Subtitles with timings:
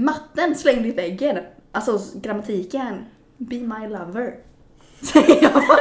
[0.00, 1.38] matten slängd i väggen.
[1.72, 3.04] Alltså grammatiken.
[3.36, 4.34] Be my lover.
[5.02, 5.78] Säger jag bara.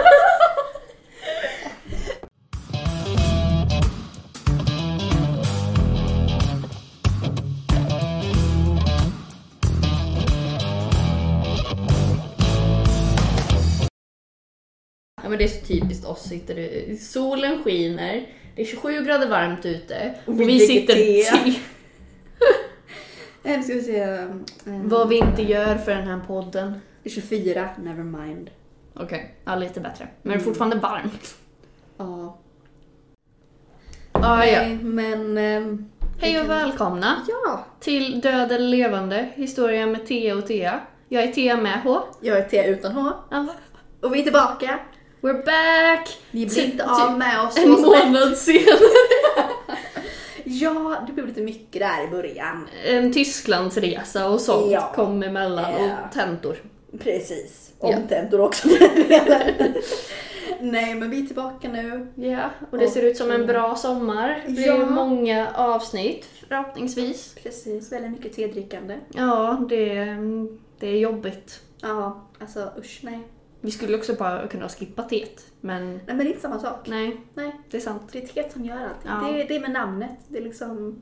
[15.24, 19.30] Ja men det är så typiskt oss, sitter du, solen skiner, det är 27 grader
[19.30, 21.60] varmt ute och, vi vi, dricker sitter te.
[23.56, 24.00] Eh, ska vi se.
[24.00, 24.26] eh,
[24.66, 26.74] Vad vi inte gör för den här podden.
[27.04, 28.50] Det är 24, never mind.
[28.96, 30.08] Okej, ja lite bättre.
[30.22, 30.46] Men det är Mm.
[30.46, 31.36] fortfarande varmt.
[31.98, 32.38] Ja.
[34.12, 34.62] Ah, ja.
[34.62, 35.38] Nej, men...
[35.38, 35.86] ehm,
[36.22, 37.66] Hej och välkomna Ja.
[37.80, 40.80] till Död eller levande, historia med Tea och Tea.
[41.10, 42.00] Jag är Tea med H.
[42.22, 43.12] Jag är Thea utan H.
[43.32, 43.46] Ja.
[44.02, 44.80] Och vi är tillbaka.
[45.22, 46.18] We're back!
[46.32, 48.06] Ni blir inte av med oss En så lätt.
[48.08, 48.80] månad senare.
[50.52, 52.68] Ja, det blev lite mycket där i början.
[52.86, 54.92] En Tysklandsresa och sånt Ja.
[54.96, 55.86] kom emellan Ja.
[56.06, 56.58] och tentor.
[57.00, 57.72] Precis.
[57.82, 57.88] Ja.
[57.98, 58.68] Omtentor också.
[60.62, 62.08] Nej, men vi är tillbaka nu.
[62.16, 64.44] Ja, och det ser ut som en bra sommar.
[64.48, 64.86] Det blir Ja.
[64.86, 67.36] många avsnitt förhoppningsvis.
[67.44, 68.96] Precis, väldigt mycket tedrickande.
[69.14, 70.06] Ja, det,
[70.80, 71.62] det är jobbigt.
[71.82, 73.20] Ja, alltså usch nej.
[73.62, 76.88] Vi skulle också bara kunna skippa teet, men Nej men det är inte samma sak.
[76.88, 78.02] nej, Nej, det är sant.
[78.12, 79.12] det är teet som gör allting.
[79.12, 79.32] Ja.
[79.34, 80.12] Det, är, det är med namnet.
[80.28, 81.02] Det är liksom...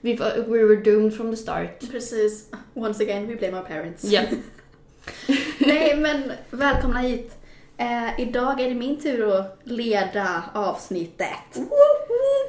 [0.00, 1.80] Vi, var- we were doomed from the start.
[1.90, 2.50] Precis.
[2.74, 4.04] Once again, we blame our parents.
[4.04, 4.22] Ja.
[5.58, 7.34] Nej men välkomna hit.
[7.76, 11.28] Eh, idag är det min tur att leda avsnittet.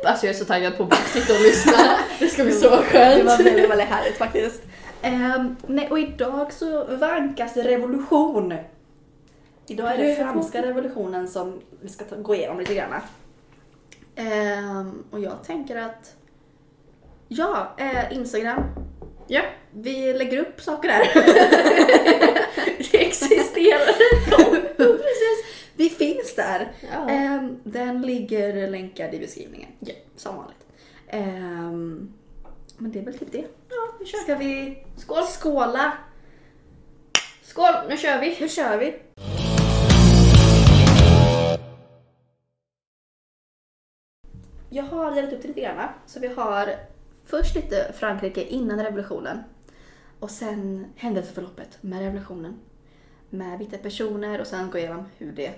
[0.06, 1.72] Alltså jag är så taggad på att sitta och lyssna.
[2.20, 3.24] Det ska bli så Det skönt.
[3.26, 4.62] var väldigt, väldigt härligt faktiskt.
[5.02, 8.54] Ehm, nej, och idag så vankas det revolution.
[9.68, 12.94] Idag är det franska revolutionen som vi ska ta, gå igenom lite grann.
[14.16, 16.16] Ehm, och jag tänker att,
[17.28, 18.64] ja, eh, Instagram.
[19.28, 21.00] Ja, Vi lägger upp saker där.
[22.92, 23.86] det existerar.
[24.78, 25.46] Precis.
[25.76, 26.72] Vi finns där.
[26.94, 27.10] Ja.
[27.10, 29.70] Ehm, den ligger länkad i beskrivningen.
[29.80, 29.94] Ja.
[30.16, 30.66] Som vanligt.
[31.08, 32.14] Ehm,
[32.78, 33.46] men det är väl typ det.
[33.70, 34.18] Ja, vi kör.
[34.18, 35.24] Ska vi Skål!
[35.24, 35.94] skåla?
[37.44, 38.38] Skål, nu kör vi!
[38.42, 38.94] Nu kör vi.
[44.76, 45.90] Jag har delat upp det lite grann.
[46.06, 46.76] Så vi har
[47.26, 49.44] först lite Frankrike innan revolutionen.
[50.20, 52.60] Och sen händelseförloppet med revolutionen.
[53.30, 55.54] Med vita personer och sen gå igenom hur det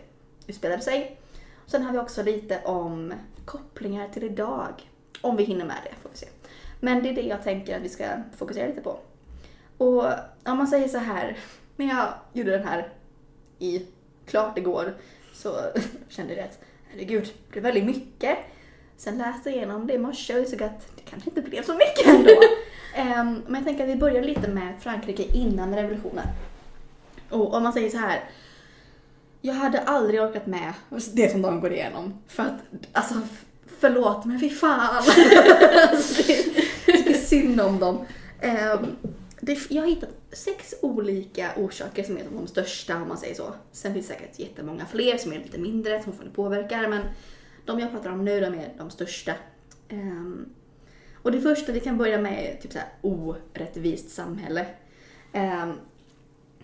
[0.48, 1.18] utspelade sig.
[1.66, 3.14] Sen har vi också lite om
[3.46, 4.90] kopplingar till idag.
[5.22, 6.28] Om vi hinner med det får vi se.
[6.80, 8.06] Men det är det jag tänker att vi ska
[8.36, 9.00] fokusera lite på.
[9.78, 10.06] Och
[10.44, 11.38] om man säger så här,
[11.76, 12.94] när jag gjorde den här
[13.60, 13.86] i
[14.26, 14.96] klart igår
[15.34, 15.50] så
[16.08, 18.38] kände jag att herregud, det är väldigt mycket.
[18.98, 21.74] Sen läste jag igenom det i morse och insåg att det kanske inte blev så
[21.74, 22.32] mycket ändå.
[22.96, 26.28] Ehm, men jag tänker att vi börjar lite med Frankrike innan revolutionen.
[27.30, 28.24] Och om man säger så här.
[29.42, 30.74] Jag hade aldrig orkat med
[31.14, 32.14] det som de går igenom.
[32.28, 32.54] För att,
[32.92, 33.14] alltså,
[33.80, 35.04] förlåt men fy fan.
[36.28, 36.44] Det-
[36.86, 38.06] tycker synd om dem.
[38.42, 38.86] Ehm,
[39.42, 43.54] det, jag har hittat sex olika orsaker som är de största om man säger så.
[43.72, 46.88] Sen finns det säkert jättemånga fler som är lite mindre, som fortfarande påverkar.
[46.88, 47.02] Men
[47.68, 49.34] de jag pratar om nu, de är de största.
[49.92, 50.50] Um,
[51.14, 54.66] och det första vi kan börja med är typ så här orättvist samhälle.
[55.34, 55.74] Um,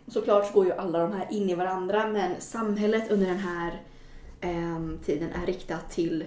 [0.07, 3.81] såklart så går ju alla de här in i varandra men samhället under den här
[4.41, 6.25] um, tiden är riktat till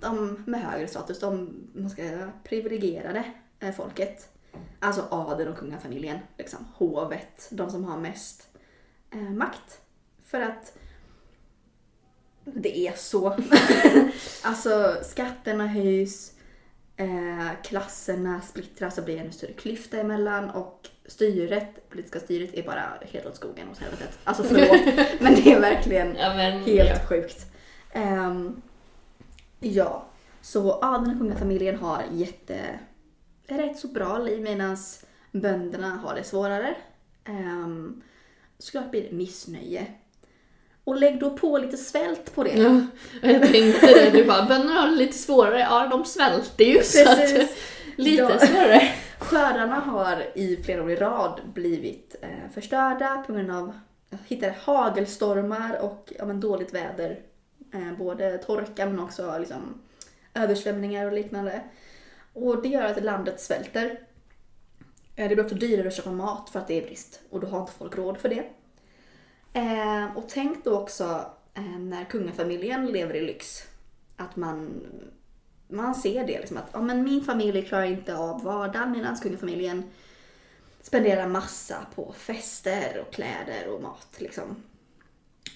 [0.00, 3.24] de med högre status, de man ska säga, privilegierade
[3.60, 4.28] eh, folket.
[4.80, 8.48] Alltså adeln och kungafamiljen, liksom hovet, de som har mest
[9.10, 9.80] eh, makt.
[10.24, 10.78] För att
[12.54, 13.36] det är så.
[14.42, 16.32] alltså skatterna höjs,
[16.96, 22.82] eh, klasserna splittras och blir en större klyfta emellan och styret, politiska styret är bara
[23.12, 24.18] helt åt skogen åt helvetet.
[24.24, 27.06] Alltså förlåt, men det är verkligen Ja, men, Helt ja.
[27.08, 27.46] sjukt.
[27.92, 28.62] Ehm,
[29.60, 30.06] ja,
[30.40, 32.78] så adeln och kungafamiljen har jätte,
[33.46, 34.76] rätt så bra liv medan
[35.32, 36.74] bönderna har det svårare.
[37.28, 38.02] Um,
[38.58, 39.86] såklart blir det missnöje.
[40.86, 42.50] Och lägg då på lite svält på det.
[42.58, 42.80] Ja,
[43.22, 44.10] jag tänkte det.
[44.10, 45.58] Du bara, bönderna har det lite svårare.
[45.60, 47.50] Ja, de svälter ju så att Precis.
[47.96, 48.38] lite Ja.
[48.38, 48.88] svårare.
[49.18, 53.78] Skördarna har i flera år i rad blivit eh, förstörda på grund av
[54.26, 57.20] hittade hagelstormar och ja, men dåligt väder.
[57.74, 59.80] Eh, både torka men också liksom,
[60.34, 61.60] översvämningar och liknande.
[62.32, 64.00] Och det gör att landet svälter.
[65.16, 67.46] Eh, det blir också dyrare att köpa mat för att det är brist och då
[67.46, 68.44] har inte folk råd för det.
[69.56, 73.62] Eh, och tänk då också eh, när kungafamiljen lever i lyx.
[74.16, 74.86] Att man
[75.68, 79.84] man ser det liksom att ja, men min familj klarar inte av vardagen medan kungafamiljen
[80.82, 84.56] spenderar massa på fester och kläder och mat liksom.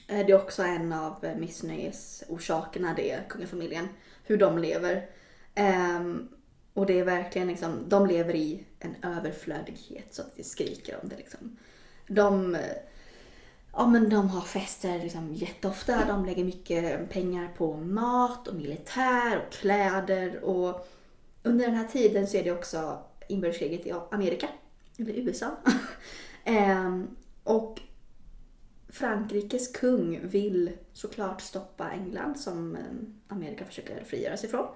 [0.08, 3.88] Eh, Det är också en av missnöjesorsakerna, det är kungafamiljen.
[4.24, 5.08] Hur de lever.
[5.54, 6.28] Ehm,
[6.74, 11.08] och det är verkligen liksom, de lever i en överflödighet så att det skriker om
[11.08, 11.56] det liksom.
[12.06, 12.60] De, eh,
[13.72, 19.42] ja men de har fester liksom jätteofta, de lägger mycket pengar på mat och militär
[19.46, 20.88] och kläder och
[21.42, 24.48] under den här tiden så är det också inbördeskriget i Amerika,
[24.98, 25.50] eller USA.
[26.44, 27.80] Ehm, och
[28.88, 32.82] Frankrikes kung vill såklart stoppa England som eh,
[33.28, 34.66] Amerika försöker frigöra sig från.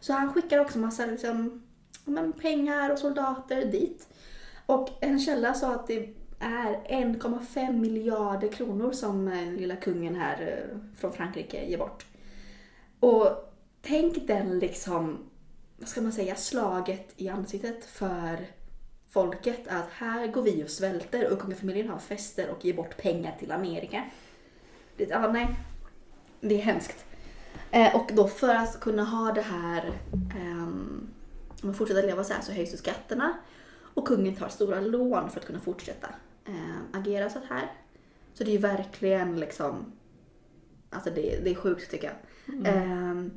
[0.00, 1.62] Så han skickar också massa liksom,
[2.04, 4.08] men pengar och soldater dit.
[4.66, 10.42] Och en källa sa att det är 1,5 miljarder kronor som eh, lilla kungen här
[10.42, 12.06] eh, från Frankrike ger bort.
[13.00, 15.30] Och tänk den liksom,
[15.76, 18.46] vad ska man säga, slaget i ansiktet för
[19.10, 23.36] folket att här går vi och svälter och kungafamiljen har fester och ger bort pengar
[23.38, 24.04] till Amerika.
[24.96, 25.48] Det, ah, nej.
[26.40, 27.04] Det är hemskt.
[27.70, 31.08] Eh, och då för att kunna ha det här, eh, om
[31.62, 33.34] man fortsätter leva så här så höjs ju skatterna
[33.94, 36.08] och kungen tar stora lån för att kunna fortsätta
[36.44, 37.72] eh, agera så här.
[38.34, 39.92] Så det är ju verkligen liksom,
[40.90, 42.16] alltså det, det är sjukt tycker jag.
[42.66, 43.30] Ehm,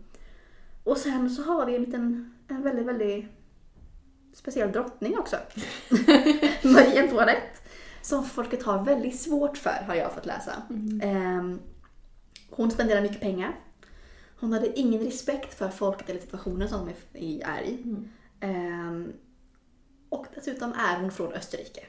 [0.83, 3.25] och sen så har vi en liten, en väldigt, väldigt
[4.33, 5.35] speciell drottning också.
[6.63, 7.57] Marie Antoinette.
[8.01, 10.51] Som folket har väldigt svårt för har jag fått läsa.
[11.01, 11.59] Ehm,
[12.49, 13.59] hon spenderar mycket pengar.
[14.39, 17.21] Hon hade ingen respekt för folket eller situationen som de är-
[17.63, 17.83] i.
[18.39, 19.13] Ehm,
[20.09, 21.81] och dessutom är hon från Österrike.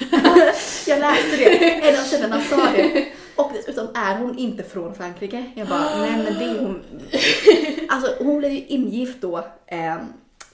[0.86, 3.06] jag läste det, en av källorna sa det.
[3.36, 5.44] Och dessutom är hon inte från Frankrike.
[5.54, 6.82] Jag bara, nej men det är hon.
[7.88, 10.00] Alltså hon blev ju ingift då ehm,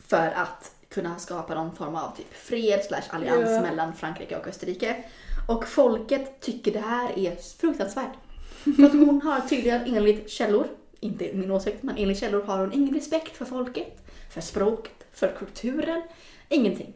[0.06, 3.60] för att kunna skapa någon form av typ fred slash allians Ja.
[3.60, 5.04] mellan Frankrike och Österrike.
[5.48, 8.12] Och folket tycker det här är fruktansvärt.
[8.76, 10.66] För att hon har tydligen enligt källor,
[11.00, 15.34] inte min åsikt, men enligt källor har hon ingen respekt för folket, för språket, för
[15.38, 16.02] kulturen,
[16.48, 16.94] ingenting.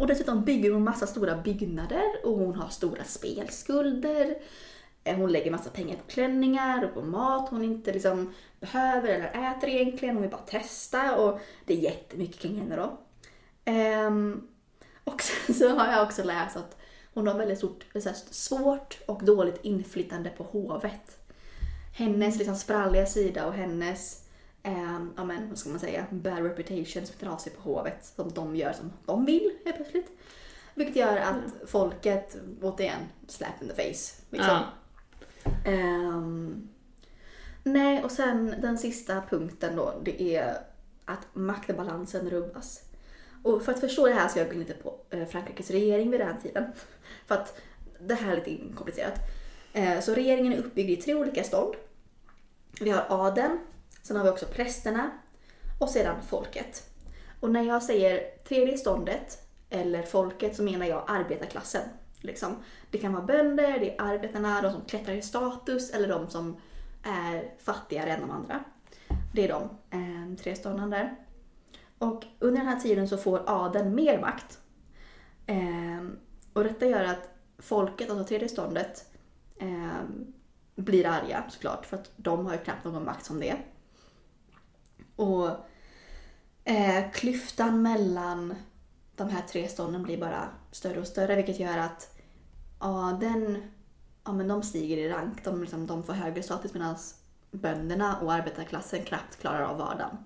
[0.00, 4.36] Och dessutom bygger hon massa stora byggnader och hon har stora spelskulder.
[5.04, 9.52] Eh, hon lägger massa pengar på klänningar och på mat hon inte liksom behöver eller
[9.52, 10.14] äter egentligen.
[10.14, 12.98] Hon vill bara testa och det är jättemycket kring henne då.
[13.72, 14.48] Um,
[15.04, 16.76] och sen så har jag också läst att
[17.14, 17.84] hon har väldigt stort,
[18.30, 21.18] svårt och dåligt inflytande på hovet.
[21.96, 24.24] Hennes liksom spralliga sida och hennes,
[24.62, 28.12] ehm, ja men vad ska man säga, bad reputation smittar av sig på hovet.
[28.16, 30.10] Som de gör som de vill helt plötsligt.
[30.74, 34.22] Vilket gör att folket, återigen, slap in the face.
[34.30, 34.60] Liksom.
[34.60, 34.64] Ja.
[35.64, 36.68] Ehm,
[37.64, 40.58] nej, och sen den sista punkten då, det är
[41.04, 42.82] att maktbalansen rubbas.
[43.42, 46.10] Och för att förstå det här ska jag gå in lite på eh, Frankrikes regering
[46.10, 46.64] vid den här tiden.
[47.26, 47.60] För att
[48.00, 49.14] det här är lite komplicerat.
[49.72, 51.74] Eh, så regeringen är uppbyggd i tre olika stånd.
[52.80, 53.58] Vi har adeln,
[54.02, 55.10] sen har vi också prästerna
[55.78, 56.90] och sedan folket.
[57.40, 61.82] Och när jag säger tredje ståndet eller folket så menar jag arbetarklassen.
[62.20, 62.56] Liksom.
[62.90, 66.56] Det kan vara bönder, det är arbetarna, de som klättrar i status eller de som
[67.02, 68.64] är fattigare än de andra.
[69.34, 71.16] Det är de eh, tre stånden där.
[71.98, 74.58] Och under den här tiden så får adeln mer makt.
[75.46, 76.06] Eh,
[76.52, 77.28] och detta gör att
[77.58, 79.12] folket, alltså tredje ståndet,
[79.58, 80.02] eh,
[80.74, 83.56] blir arga såklart för att de har ju knappt någon makt som det.
[85.20, 85.50] Och
[86.64, 88.54] eh, klyftan mellan
[89.16, 92.16] de här tre stånden blir bara större och större vilket gör att
[92.78, 93.62] adeln,
[94.24, 96.96] ja men de stiger i rank, de, liksom, de får högre status medan
[97.50, 100.16] bönderna och arbetarklassen knappt klarar av vardagen.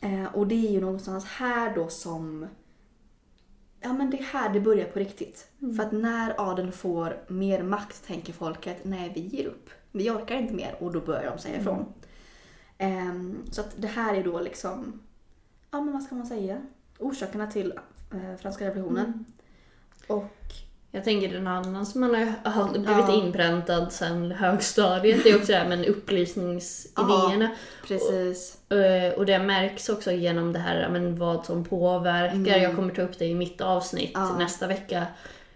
[0.00, 2.48] Eh, och det är ju någonstans här då som
[3.80, 5.48] Ja men det är här det börjar på riktigt.
[5.76, 9.70] För att när adeln får mer makt tänker folket, nej vi ger upp.
[9.92, 11.92] Vi orkar inte mer och då börjar de säga ifrån.
[12.82, 15.00] Ehm, så att det här är då liksom,
[15.70, 16.60] ja men vad ska man säga,
[16.98, 17.72] orsakerna till
[18.12, 19.24] eh, franska revolutionen.
[20.06, 20.26] Och
[20.92, 23.14] Jag tänker en annan som man har blivit Ja.
[23.24, 27.50] inpräntad sen högstadiet, det är också det här med upplysningsidéerna.
[27.86, 28.70] precis.
[28.70, 32.34] Eh, Och det märks också genom det här men vad som påverkar.
[32.34, 32.62] Mm.
[32.62, 34.38] Jag kommer ta upp det i mitt avsnitt Ja.
[34.38, 35.06] nästa vecka.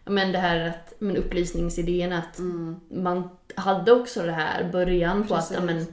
[0.05, 2.81] Men det här att, men upplysningsidén att Mm.
[2.91, 5.51] man hade också det här början på Precis.
[5.51, 5.87] att ja, men,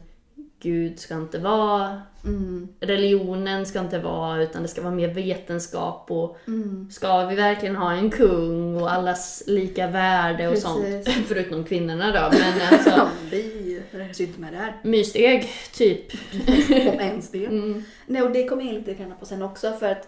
[0.61, 2.67] Gud ska inte vara, Mm.
[2.79, 6.89] religionen ska inte vara, utan det ska vara mer vetenskap och Mm.
[6.91, 10.83] ska vi verkligen ha en kung och allas lika värde och sånt.
[10.85, 11.15] Precis.
[11.27, 14.75] Förutom kvinnorna då, men alltså vi räknas ju inte med där.
[14.83, 16.05] myrsteg, typ.
[16.93, 17.45] Om ens det.
[17.45, 17.83] Mm.
[18.05, 20.07] Nej, och det kommer jag in lite grann på sen också för att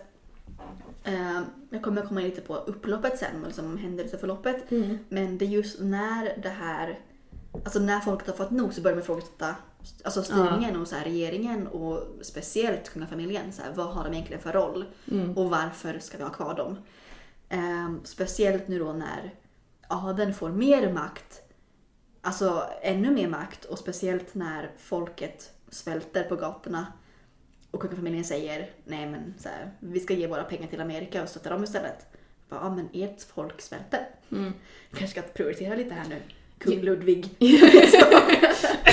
[1.05, 4.55] Eh, jag kommer komma in lite på upploppet sen, liksom händelseförloppet.
[5.09, 6.99] Men det är just när det här,
[7.65, 9.55] alltså när folket har fått nog så börjar man ifrågasätta
[10.03, 13.53] alltså styrningen och så här, regeringen och speciellt kungafamiljen.
[13.53, 14.85] Så här, vad har de egentligen för roll?
[15.35, 16.77] Och varför ska vi ha kvar dem?
[17.49, 19.33] Eh, speciellt nu då när
[19.87, 21.41] adeln får mer makt,
[22.21, 26.87] alltså ännu mer makt och speciellt när folket svälter på gatorna
[27.71, 31.29] och kungafamiljen säger nej men så här, vi ska ge våra pengar till Amerika och
[31.29, 32.07] stötta dem istället.
[32.49, 34.07] Ja men ert folk svälter.
[34.31, 34.53] Mm.
[34.91, 36.21] Kanske ska prioritera lite här nu.
[36.63, 37.29] Kung Ludvig.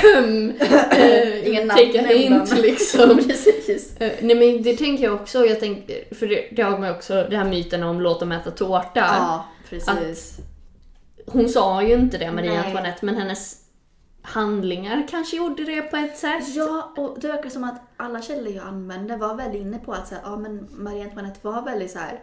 [0.02, 3.16] Eh, Ingen namn liksom.
[3.26, 3.96] Precis.
[4.00, 7.14] Eh, Nej men det tänker jag också, jag tänker, för det, det har man också,
[7.14, 8.90] den här myten om låt dem äta tårta.
[8.94, 10.36] Ja, precis.
[11.26, 12.58] Hon sa ju inte det Marie Nej.
[12.58, 13.56] Antoinette men hennes
[14.22, 16.48] handlingar kanske gjorde det på ett sätt.
[16.48, 20.08] Ja, och det verkar som att alla källor jag använde var väldigt inne på att
[20.08, 22.20] så här, ja, men Marie Antoinette var väldigt så här.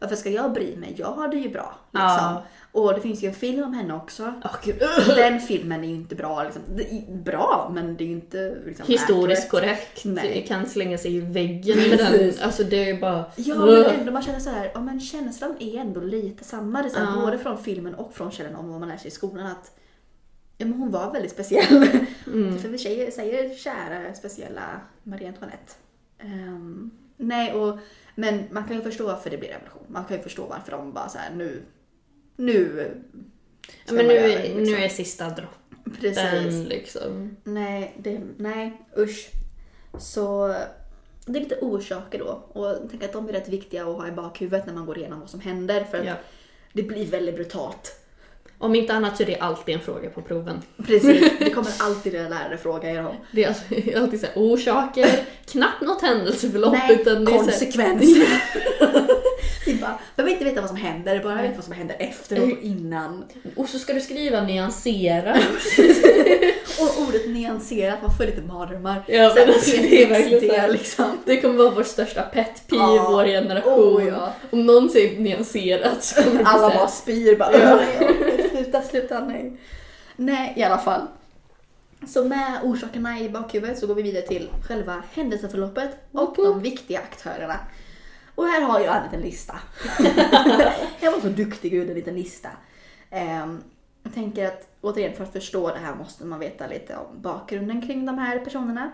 [0.00, 0.94] Varför ska jag bry mig?
[0.98, 1.74] Jag har det ju bra.
[1.90, 2.08] Liksom.
[2.08, 2.44] Ja.
[2.72, 4.32] Och det finns ju en film om henne också.
[4.64, 4.76] Gud.
[5.06, 6.42] Den filmen är ju inte bra.
[6.42, 6.62] Liksom.
[6.78, 10.04] Är bra, men det är ju inte liksom, Historiskt korrekt.
[10.04, 10.44] Nej.
[10.48, 12.32] Kan slänga sig i väggen med den.
[12.42, 13.24] Alltså det är bara...
[13.36, 16.82] Ja, men ändå man känner så här, ja men känslan är ändå lite samma.
[16.82, 17.20] Det är så här, Ja.
[17.20, 19.46] Både från filmen och från källorna om vad man lär sig i skolan.
[19.46, 19.78] Att
[20.58, 21.86] ja, men hon var väldigt speciell.
[22.26, 22.58] Mm.
[22.58, 25.72] För vi säger, säger kära, speciella Marie Antoinette.
[26.18, 27.78] Ehm, nej, och,
[28.20, 29.82] men man kan ju förstå varför det blir revolution.
[29.88, 31.62] Man kan ju förstå varför de bara så här nu,
[32.36, 32.90] nu
[33.86, 34.82] Ja, men nu, över, nu liksom.
[34.84, 36.68] är sista droppen Precis.
[36.68, 37.36] liksom.
[37.44, 39.30] Nej, det, nej, usch.
[39.98, 40.48] Så
[41.26, 42.44] det är lite orsaker då.
[42.52, 44.98] Och jag tänker att de är rätt viktiga att ha i bakhuvudet när man går
[44.98, 45.84] igenom vad som händer.
[45.84, 46.14] För att Ja.
[46.72, 47.99] det blir väldigt brutalt.
[48.62, 50.62] Om inte annat så är det alltid en fråga på proven.
[50.86, 53.16] Precis, det kommer alltid en lärare fråga er om.
[53.32, 55.08] Det är alltid, alltid så här, orsaker,
[55.46, 58.26] knappt något händelseförlopp Nej, utan det är konsekvenser.
[59.66, 62.62] Vi bara, behöver inte veta vad som händer, bara veta vad som händer efteråt och
[62.62, 63.24] innan.
[63.56, 65.40] Och så ska du skriva nyanserat.
[66.82, 69.04] Och ordet nyanserat, man får lite mardrömmar.
[69.08, 70.40] Ja, men alltså, det är verkligen.
[70.40, 71.18] PTSD, liksom.
[71.24, 73.08] Det kommer vara vår största pet peeve Ja.
[73.10, 73.96] vår generation.
[73.96, 74.32] Oh, ja.
[74.50, 77.58] Om någon säger nyanserat så kommer det Alla bara spyr bara.
[77.58, 77.78] Ja.
[78.50, 79.56] sluta, sluta, nej.
[80.16, 81.06] Nej, i alla fall.
[82.08, 86.98] Så med orsakerna i bakhuvudet så går vi vidare till själva händelseförloppet och de viktiga
[86.98, 87.56] aktörerna.
[88.34, 89.54] Och här har jag en liten lista.
[91.00, 92.48] jag var så duktig och gjorde en liten lista.
[93.10, 93.62] Ehm,
[94.02, 97.86] jag tänker att återigen för att förstå det här måste man veta lite om bakgrunden
[97.86, 98.90] kring de här personerna.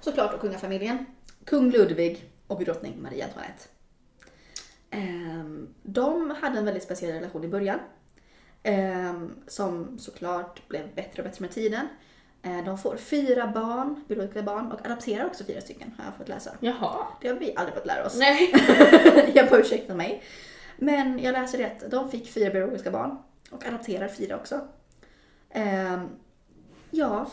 [0.00, 1.06] Såklart och kungafamiljen.
[1.44, 3.64] Kung Ludvig och drottning Maria Antoinette.
[4.90, 7.78] Ehm, de hade en väldigt speciell relation i början.
[8.62, 11.88] Ehm, som såklart blev bättre och bättre med tiden.
[12.42, 16.28] Ehm, de får fyra barn, biologiska barn, och adopterar också fyra stycken har jag fått
[16.28, 16.50] läsa.
[16.60, 17.06] Jaha.
[17.20, 18.18] Det har vi aldrig fått lära oss.
[18.18, 18.52] Nej.
[19.34, 20.22] jag får ursäkta mig.
[20.76, 21.90] Men jag läser rätt.
[21.90, 23.18] De fick fyra biologiska barn
[23.50, 24.60] och adopterar fyra också.
[25.50, 26.08] Ehm,
[26.90, 27.30] ja,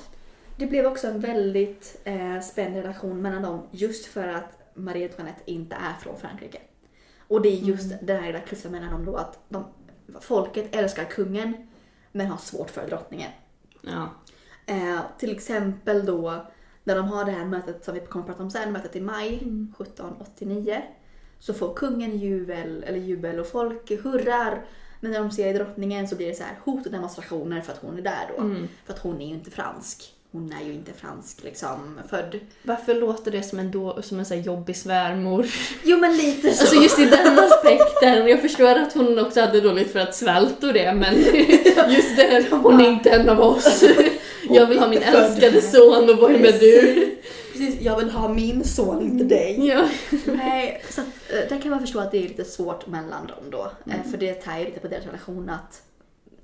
[0.57, 5.41] det blev också en väldigt eh, spänd relation mellan dem just för att Marie Antoinette
[5.45, 6.59] inte är från Frankrike.
[7.27, 9.65] Och det är just den här lilla klyftan mellan dem då att de,
[10.21, 11.67] folket älskar kungen
[12.11, 13.31] men har svårt för drottningen.
[13.81, 14.09] Ja.
[14.65, 16.45] Eh, till exempel då
[16.83, 19.01] när de har det här mötet som vi kommer att prata om sen, mötet i
[19.01, 20.81] maj 1789.
[21.39, 24.65] Så får kungen jubel, eller jubel och folk hurrar.
[24.99, 27.79] Men när de ser drottningen så blir det så här hot och demonstrationer för att
[27.81, 28.43] hon är där då.
[28.85, 30.13] För att hon är ju inte fransk.
[30.31, 32.39] Hon är ju inte fransk liksom född.
[32.63, 35.45] Varför låter det som en, då, som en så jobbig svärmor?
[35.83, 36.61] Jo men lite så.
[36.63, 38.27] Alltså just i den aspekten.
[38.27, 41.15] Jag förstår att hon också hade dåligt för att svält och det men
[41.93, 43.83] just det, hon är inte en av oss.
[44.49, 47.16] Jag vill ha min älskade son och vad är med du?
[47.57, 49.67] Precis, jag vill ha min son, inte dig.
[49.67, 49.89] Ja.
[50.25, 53.49] Nej, så att, eh, där kan man förstå att det är lite svårt mellan dem
[53.51, 53.71] då.
[53.91, 55.81] Eh, För det tär ju lite på deras relation att,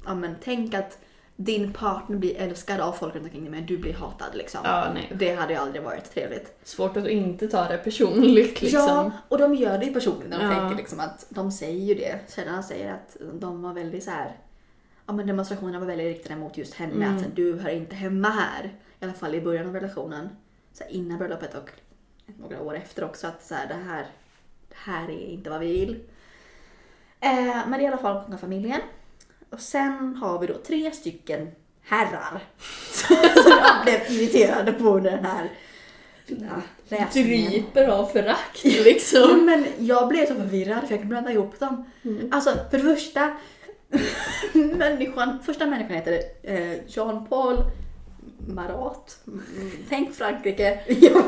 [0.05, 0.97] ja men tänk att
[1.35, 4.61] din partner blir älskad av folk runt omkring dig men du blir hatad liksom.
[4.63, 5.11] ja, nej.
[5.15, 6.57] Det hade ju aldrig varit trevligt.
[6.63, 8.79] Svårt att inte ta det personligt liksom.
[8.79, 10.59] Ja, och de gör det ju personligen när de Ja.
[10.59, 12.19] tänker liksom att, de säger ju det.
[12.35, 14.37] Källarna säger att de var väldigt så här.
[15.05, 17.05] ja men demonstrationerna var väldigt riktade mot just henne.
[17.05, 17.17] Mm.
[17.17, 18.65] Att du hör inte hemma här.
[18.99, 20.29] I alla fall i början av relationen.
[20.73, 21.69] Så här, innan bröllopet och
[22.25, 23.27] några år efter också.
[23.27, 24.05] Att så här, det, här,
[24.69, 25.99] det här är inte vad vi vill.
[27.19, 28.81] Eh, men det är i alla fall kungafamiljen.
[29.49, 31.51] Och sen har vi då tre stycken
[31.81, 32.43] herrar.
[33.43, 35.49] Som jag blev irriterade på under den här
[36.25, 37.51] ja, läsningen.
[37.51, 39.45] Dryper av förakt Ja, liksom.
[39.45, 41.91] men jag blev så förvirrad för jag kunde blanda ihop dem.
[42.31, 43.37] Alltså för det första,
[44.77, 47.57] människan, första människan heter eh, Jean Paul
[48.47, 49.17] Marat.
[49.27, 49.43] Mm,
[49.89, 50.79] Tänk Frankrike.
[50.87, 51.23] Jag,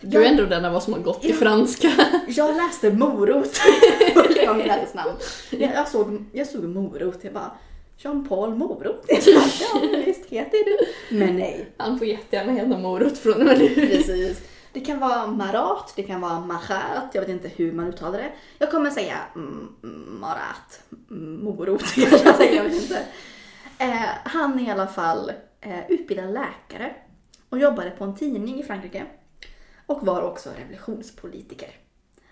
[0.00, 1.90] Du är ändå den av oss som har gått i franska.
[2.28, 3.60] jag läste morot
[4.44, 5.12] jag läste namn.
[5.50, 7.50] Jag, jag, såg, jag såg morot, jag bara
[7.98, 9.04] Jean-Paul Morot.
[9.60, 10.76] Ja, visst heter du.
[11.18, 13.74] Men nej, Han får jättegärna heta morot från och med nu.
[13.74, 14.40] precis.
[14.72, 18.32] Det kan vara Marat, det kan vara Marat, jag vet inte hur man uttalar det.
[18.58, 19.68] Jag kommer säga mm,
[20.20, 20.80] Marat,
[21.10, 23.02] mm, morot kanske jag säger, jag vet inte.
[23.78, 26.94] Eh, han är i alla fall eh, utbildad läkare
[27.48, 29.06] och jobbade på en tidning i Frankrike.
[29.86, 31.76] Och var också revolutionspolitiker.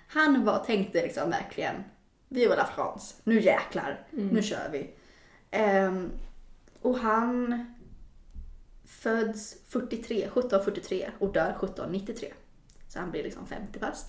[0.09, 1.75] Han var, tänkte liksom verkligen,
[2.29, 4.95] Viva la France, nu jäklar, nu kör vi.
[5.51, 6.11] Ehm,
[6.81, 7.67] och han
[8.85, 12.33] föds 43, 1743 och dör 1793.
[12.89, 14.07] Så han blir liksom 50 bast.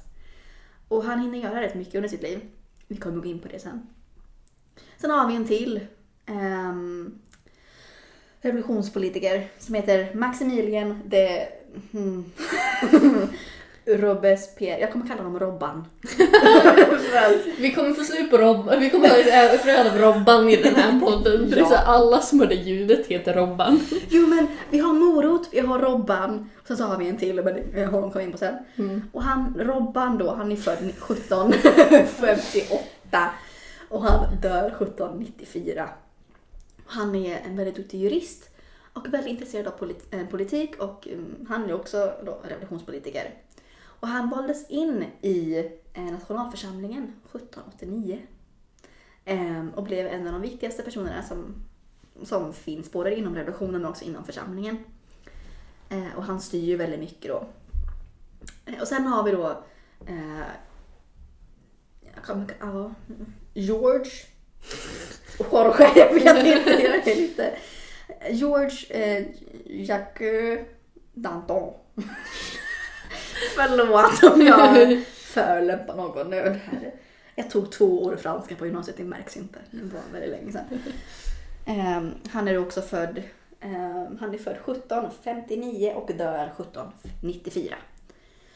[0.87, 2.49] Och han hinner göra rätt mycket under sitt liv.
[2.87, 3.87] Vi kommer gå in på det sen.
[4.97, 5.87] Sen har vi en till
[6.25, 7.21] ehm,
[8.47, 11.47] revolutionspolitiker som heter Maximilien de
[11.91, 12.25] hmm,
[13.87, 14.79] Robespierre.
[14.79, 15.85] Jag kommer kalla honom Robban.
[17.57, 19.15] Vi kommer få slut på Robban, vi kommer ha
[19.57, 21.49] fröd av Robban i den här podden.
[21.49, 23.79] För är så alla som hör det ljudet heter Robban.
[24.09, 27.43] Jo men vi har Morot, vi har Robban och sen så har vi en till
[27.43, 28.55] men honom kommer in på sen.
[29.11, 33.29] Och han, Robban då, han är född 1758
[33.89, 35.89] och han dör 1794.
[36.87, 38.49] Han är en väldigt duktig jurist
[38.93, 43.33] och väldigt intresserad av polit- eh, politik och mm, han är också då revolutionspolitiker.
[43.83, 45.57] Och han valdes in i
[45.93, 48.21] eh, nationalförsamlingen 1789
[49.25, 51.55] eh, och blev en av de viktigaste personerna som,
[52.23, 54.77] som finns både inom revolutionen men också inom församlingen.
[56.15, 57.47] Och han styr ju väldigt mycket då.
[58.81, 59.63] Och sen har vi då
[60.05, 60.41] eh,
[63.07, 64.11] mm, George
[65.39, 67.57] Jorge, jag vet inte, jag är lite
[68.29, 69.25] George eh,
[69.65, 70.59] Jacques
[71.13, 71.73] Danton.
[73.55, 76.59] Förlåt om jag förolämpar någon nu.
[77.35, 79.59] Jag tog två år franska på gymnasiet, det märks inte.
[79.71, 80.63] Det var väldigt länge sedan.
[81.65, 83.23] Ehm, han är också född,
[83.59, 87.75] ehm, han är född 1759 och dör 1794.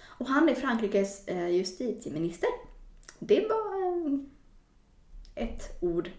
[0.03, 2.49] Och han är Frankrikes eh, justitieminister.
[3.19, 4.19] Det var eh,
[5.36, 6.10] ett ord.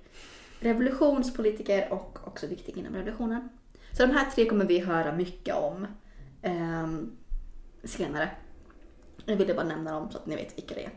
[0.62, 3.48] Revolutionspolitiker och också viktig inom revolutionen.
[3.92, 5.86] Så de här tre kommer vi höra mycket om
[6.42, 6.88] eh,
[7.84, 8.30] senare.
[9.24, 10.92] Jag ville bara nämna dem så att ni vet vilka det är.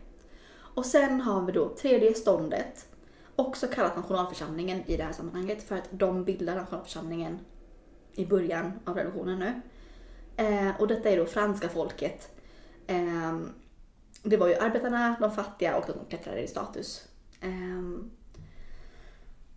[0.55, 2.87] Och sen har vi då tredje ståndet,
[3.35, 7.39] också kallat nationalförsamlingen i det här sammanhanget för att de bildar nationalförsamlingen
[8.13, 9.61] i början av revolutionen nu.
[10.37, 12.29] Eh, och detta är då franska folket.
[12.87, 13.39] Eh,
[14.23, 17.07] det var ju arbetarna, de fattiga och de som klättrade i status.
[17.41, 18.11] Ehm,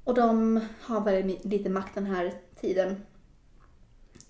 [0.09, 3.07] och de har väldigt lite makt den här tiden.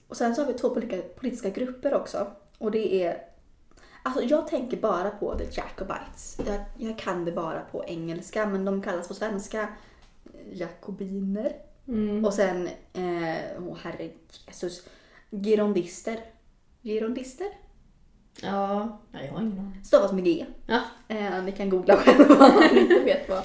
[0.09, 2.27] Och sen så har vi två politiska, politiska grupper också.
[2.59, 3.25] Och det är
[4.03, 6.41] Alltså jag tänker bara på The Jacobites.
[6.47, 11.53] Jag, jag kan det bara på engelska men de kallas på svenska eh, jakobiner.
[12.27, 14.11] Och sen, eh, åh herre
[14.47, 14.89] Jesus,
[15.31, 16.21] girondister.
[16.83, 17.49] Girondister?
[18.43, 19.85] Ja, jag har ingen aning.
[19.85, 20.47] Stavas med G.
[20.67, 20.81] Ja.
[21.09, 23.43] Eh, ni kan googla själva om ni inte vet vad.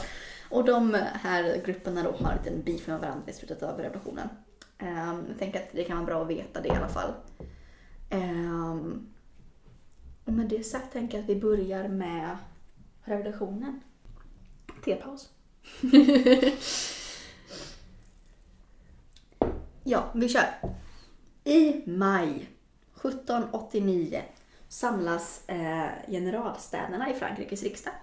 [0.53, 4.29] Och de här grupperna då har en liten beef med varandra i slutet av revolutionen.
[4.77, 7.13] Eh, jag tänker att det kan vara bra att veta det i alla fall.
[8.09, 8.77] Eh,
[10.25, 12.37] och med det sagt tänker jag att vi börjar med
[13.03, 13.81] revolutionen.
[14.85, 15.29] Tepaus.
[19.83, 20.45] ja, vi kör.
[21.43, 22.49] I maj
[22.95, 24.21] 1789
[24.67, 27.93] samlas eh, generalstäderna i Frankrikes riksdag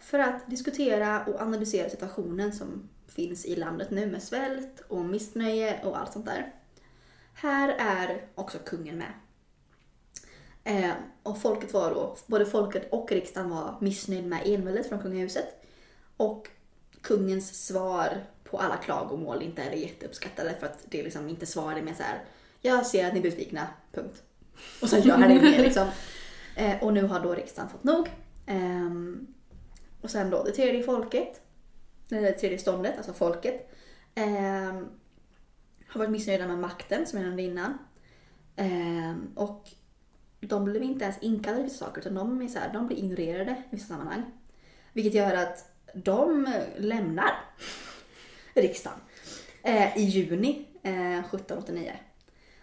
[0.00, 5.84] för att diskutera och analysera situationen som finns i landet nu med svält och missnöje
[5.84, 6.52] och allt sånt där.
[7.34, 9.12] Här är också kungen med.
[10.64, 15.64] Eh, och folket var då, både folket och riksdagen var missnöjd med enväldet från kungahuset.
[16.16, 16.48] Och
[17.00, 21.82] kungens svar på alla klagomål inte är jätteuppskattade för att det är liksom inte svarade
[21.82, 22.24] med så här.
[22.60, 24.22] Jag ser att ni är besvikna, punkt.
[24.82, 25.88] Och sen gör han det mer liksom.
[26.56, 28.08] Eh, och nu har då riksdagen fått nog.
[28.46, 29.26] Ehm,
[30.00, 31.40] och sen då det tredje folket,
[32.08, 33.70] det tredje ståndet, alltså folket,
[34.14, 34.88] ehm,
[35.88, 37.78] har varit missnöjda med makten som jag nämnde innan.
[38.56, 39.68] Ehm, och
[40.40, 42.96] de blev inte ens inkallade i vissa saker utan de, är så här, de blir
[42.96, 44.22] ignorerade i vissa sammanhang.
[44.92, 47.30] Vilket gör att de lämnar
[48.54, 48.98] riksdagen
[49.62, 51.92] eh, i juni eh, 1789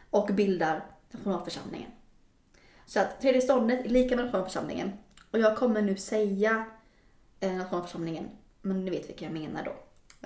[0.10, 1.92] och bildar nationalförsamlingen.
[2.86, 4.92] Så att tredje ståndet är lika med nationalförsamlingen.
[5.32, 6.66] Och jag kommer nu säga
[7.40, 8.30] eh, nationalförsamlingen,
[8.62, 9.76] men ni vet vilka jag menar då.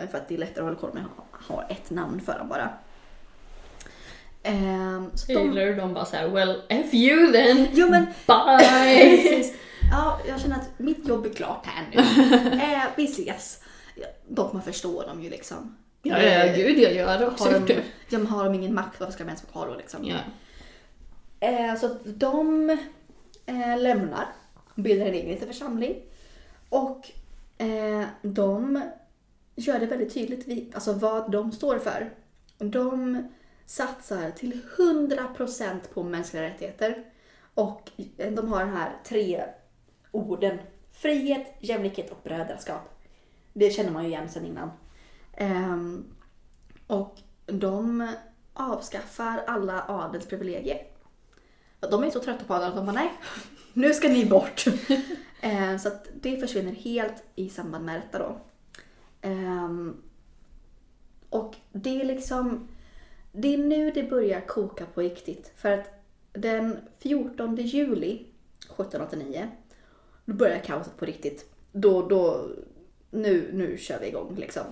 [0.02, 2.22] Eh, För att det är lättare att hålla koll med att ha, ha ett namn
[2.22, 2.70] för dem bara.
[4.44, 7.68] Ehm, så de, Taylor de bara såhär well F you then!
[7.74, 9.44] jo men Bye!
[9.92, 11.98] Ja, jag känner att mitt jobb är klart här nu.
[12.62, 13.60] eh, vi ses.
[13.96, 15.78] Ja, Dock man förstår dem ju liksom.
[16.02, 17.84] ja, ja, gud jag gör Har de, det.
[18.10, 20.06] ja, men har de ingen makt, varför ska de ens vara kvar då liksom?
[20.06, 20.16] Ja.
[21.40, 22.70] Eh, så de
[23.46, 24.26] eh, lämnar,
[24.76, 26.02] bildar en egen liten församling.
[26.70, 27.12] Och
[27.58, 28.82] eh, de
[29.56, 32.14] gör det väldigt tydligt vid, alltså vad de står för.
[32.58, 33.24] De
[33.66, 37.04] satsar till 100% på mänskliga rättigheter.
[37.54, 39.44] Och eh, de har de här tre
[40.12, 40.58] orden.
[40.92, 42.82] Frihet, jämlikhet och brödraskap.
[43.54, 44.72] Det känner man ju igen sedan innan.
[45.40, 46.06] Um,
[46.88, 48.08] och de
[48.54, 50.88] avskaffar alla adelsprivilegier.
[51.80, 53.12] De är så trötta på adeln att de bara nej,
[53.74, 54.66] nu ska ni bort.
[55.44, 58.38] Eh, så att det försvinner helt i samband med detta då.
[59.22, 60.02] Ehm,
[61.30, 62.68] och det är liksom,
[63.32, 65.52] det är nu det börjar koka på riktigt.
[65.56, 68.26] För att den 14 juli
[68.60, 69.48] 1789,
[70.26, 71.46] då börjar kaoset på riktigt.
[71.72, 72.50] Då, då,
[73.10, 74.64] nu, nu kör vi igång liksom.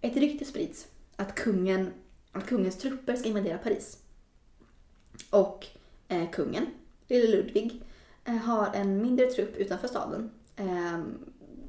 [0.00, 1.92] Ett rykte sprids att kungen,
[2.32, 3.98] att kungens trupper ska invadera Paris.
[5.30, 5.66] Och
[6.08, 6.66] eh, kungen,
[7.08, 7.82] lille Ludvig,
[8.24, 10.30] har en mindre trupp utanför staden.
[10.56, 11.00] Eh,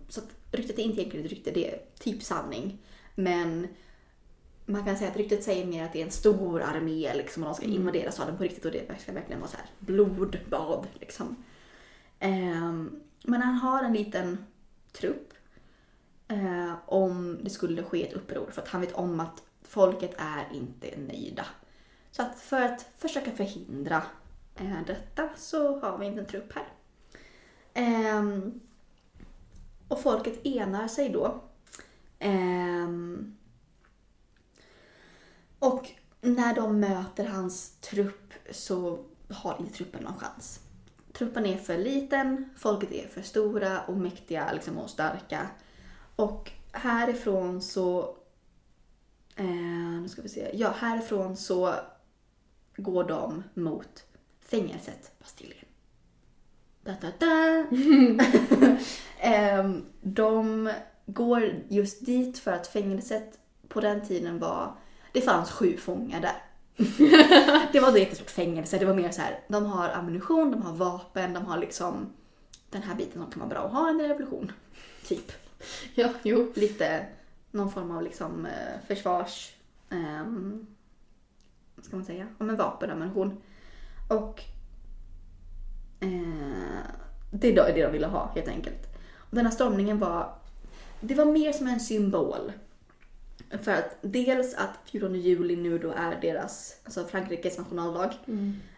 [0.09, 2.77] så att ryktet är inte egentligen ett rykte, det är typ sanning.
[3.15, 3.67] Men
[4.65, 7.49] man kan säga att ryktet säger mer att det är en stor armé liksom, och
[7.49, 10.87] de ska invadera staden på riktigt och det ska verkligen vara så här blodbad.
[10.99, 11.43] Liksom.
[12.19, 14.45] Ehm, men han har en liten
[14.91, 15.33] trupp
[16.27, 20.47] eh, om det skulle ske ett uppror för att han vet om att folket är
[20.53, 21.45] inte nöjda.
[22.11, 24.03] Så att för att försöka förhindra eh,
[24.55, 26.67] Eh, detta så har vi inte en trupp här.
[27.73, 28.59] Ehm,
[29.87, 31.41] och folket enar sig då.
[32.19, 33.37] Ehm,
[35.59, 40.59] och när de möter hans trupp så har inte truppen någon chans.
[41.13, 45.47] Truppen är för liten, folket är för stora och mäktiga liksom, och starka.
[46.15, 48.17] Och härifrån så...
[49.35, 49.45] Eh,
[50.01, 50.51] nu ska vi se.
[50.53, 51.75] Ja, härifrån så
[52.75, 54.05] går de mot
[54.45, 55.65] fängelset Bastiljen.
[56.83, 57.65] Da, da, da.
[59.19, 60.69] Ehm, de
[61.05, 64.75] går just dit för att fängelset på den tiden var...
[65.11, 66.43] Det fanns sju fångar där.
[67.71, 68.77] det var ett jättestort fängelse.
[68.77, 72.13] Det var mer så här, de har ammunition, de har vapen, de har liksom
[72.69, 74.51] den här biten som kan vara bra att ha en revolution.
[75.07, 75.31] Typ.
[75.95, 76.51] Ja, jo.
[76.55, 77.05] Lite
[77.51, 79.53] någon form av liksom eh, försvars...
[79.89, 80.67] ehm,
[81.75, 82.27] vad ska man säga?
[82.37, 83.41] Ja men vapen, ammunition.
[84.07, 84.43] Och
[85.99, 86.83] eh,
[87.31, 88.87] det är det de ville ha helt enkelt.
[89.15, 90.33] Och den här stormningen var,
[91.01, 92.51] det var mer som en symbol.
[93.61, 98.13] För att dels att 14 juli nu då är deras, alltså Frankrikes nationaldag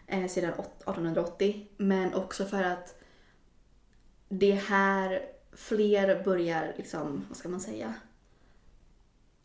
[0.06, 1.66] eh, sedan åt- 1880.
[1.76, 2.94] Men också för att
[4.28, 7.94] det är här fler börjar liksom, vad ska man säga?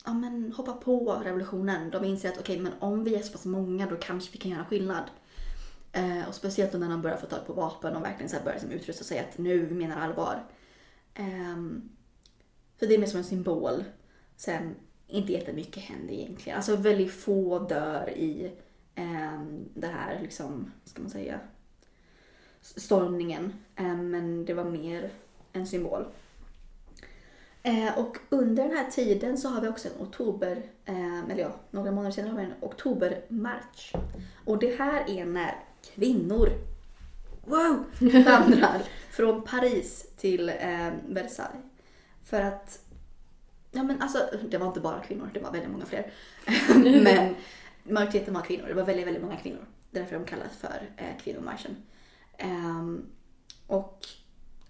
[0.04, 1.90] Ja men hoppa på revolutionen.
[1.90, 4.50] De inser att okej men om vi är så pass många då kanske vi kan
[4.50, 5.04] göra skillnad.
[5.92, 8.44] Eh, och speciellt då när de börjar få tag på vapen och verkligen så här
[8.44, 10.44] börjar liksom utrusta sig att nu vi menar allvar.
[11.14, 11.56] Eh,
[12.80, 13.84] så det är mer som en symbol.
[14.36, 14.74] Sen,
[15.06, 16.56] inte jättemycket händer egentligen.
[16.56, 18.52] Alltså väldigt få dör i
[18.94, 19.42] eh,
[19.74, 21.40] det här, liksom, vad ska man säga,
[22.60, 23.52] stormningen.
[23.76, 25.10] Eh, men det var mer
[25.52, 26.06] en symbol.
[27.62, 31.56] Eh, och under den här tiden så har vi också en oktober, eh, eller ja,
[31.70, 33.94] några månader senare har vi en oktobermarsch.
[34.44, 36.48] Och det här är när kvinnor,
[37.44, 37.84] wow,
[38.24, 41.62] vandrar från Paris till eh, Versailles.
[42.24, 42.78] För att,
[43.70, 44.18] ja men alltså,
[44.48, 46.12] det var inte bara kvinnor, det var väldigt många fler.
[47.02, 47.34] men
[47.82, 49.66] majoriteten var kvinnor, det var väldigt, väldigt många kvinnor.
[49.90, 51.76] Därför de kallas för eh, kvinnomarschen.
[52.38, 53.06] Ehm,
[53.66, 54.06] och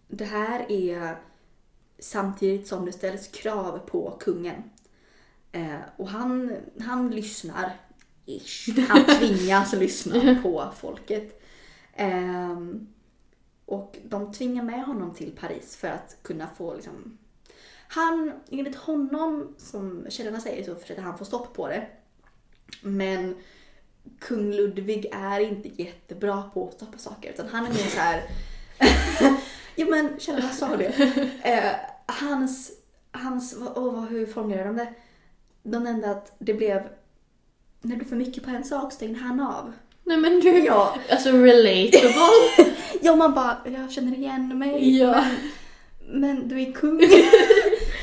[0.09, 1.17] det här är
[1.99, 4.63] samtidigt som det ställs krav på kungen.
[5.53, 7.77] Eh, och han, han lyssnar,
[8.37, 8.69] ish.
[8.89, 11.43] Han tvingas lyssna på folket.
[11.95, 12.89] Ehm,
[13.67, 17.19] och de tvingar med honom till Paris för att kunna få liksom...
[17.89, 21.87] Han, enligt honom, som källorna säger, så försöker han få stopp på det.
[22.81, 23.37] Men
[24.19, 28.23] kung Ludvig är inte jättebra på att stoppa saker utan han är mer så här.
[29.77, 30.93] jo men källorna sa det.
[31.43, 31.75] Eh,
[32.07, 32.73] hans,
[33.11, 34.95] hans, vad, hur formulerar de det?
[35.63, 36.89] De nämnde att det blev,
[37.83, 39.73] när blev för mycket på en sak stängde han av.
[40.05, 40.97] Nej men du, Ja.
[41.11, 42.73] alltså relatable.
[43.01, 44.99] Ja man bara, jag känner igen mig.
[44.99, 45.25] Ja.
[46.01, 47.01] Men, men du är kung.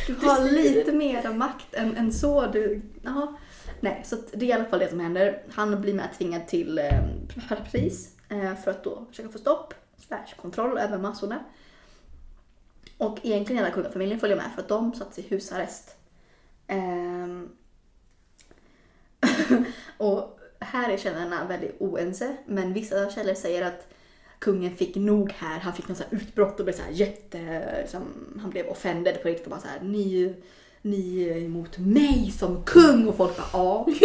[0.07, 2.47] Du har lite mer makt än, än så.
[2.47, 3.37] Du, ja.
[3.79, 5.43] Nej, så det är i alla fall det som händer.
[5.51, 6.99] Han blir med tvingad till eh,
[7.49, 9.73] Paris eh, för att då försöka få stopp,
[10.07, 11.39] slash kontroll över massorna.
[12.97, 15.95] Och egentligen hela kungafamiljen följer med för att de satt i husarrest.
[16.67, 17.49] Ehm.
[19.97, 23.87] och här är källorna väldigt oense, men vissa källor säger att
[24.39, 25.59] kungen fick nog här.
[25.59, 27.39] Han fick något så utbrott och blev så här jätte...
[27.81, 28.01] Liksom,
[28.41, 30.35] han blev offended på riktigt och bara så här, ni,
[30.81, 33.87] ni är emot mig som kung och folk bara ja.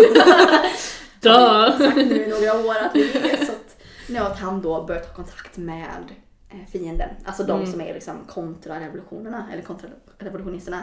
[1.22, 5.02] Sagt nu i några år att vi är så att, nu att han då börjar
[5.02, 6.04] ta kontakt med
[6.50, 7.08] eh, fienden.
[7.24, 7.72] Alltså de Mm.
[7.72, 10.82] som är liksom kontrarevolutionerna eller kontrarevolutionisterna.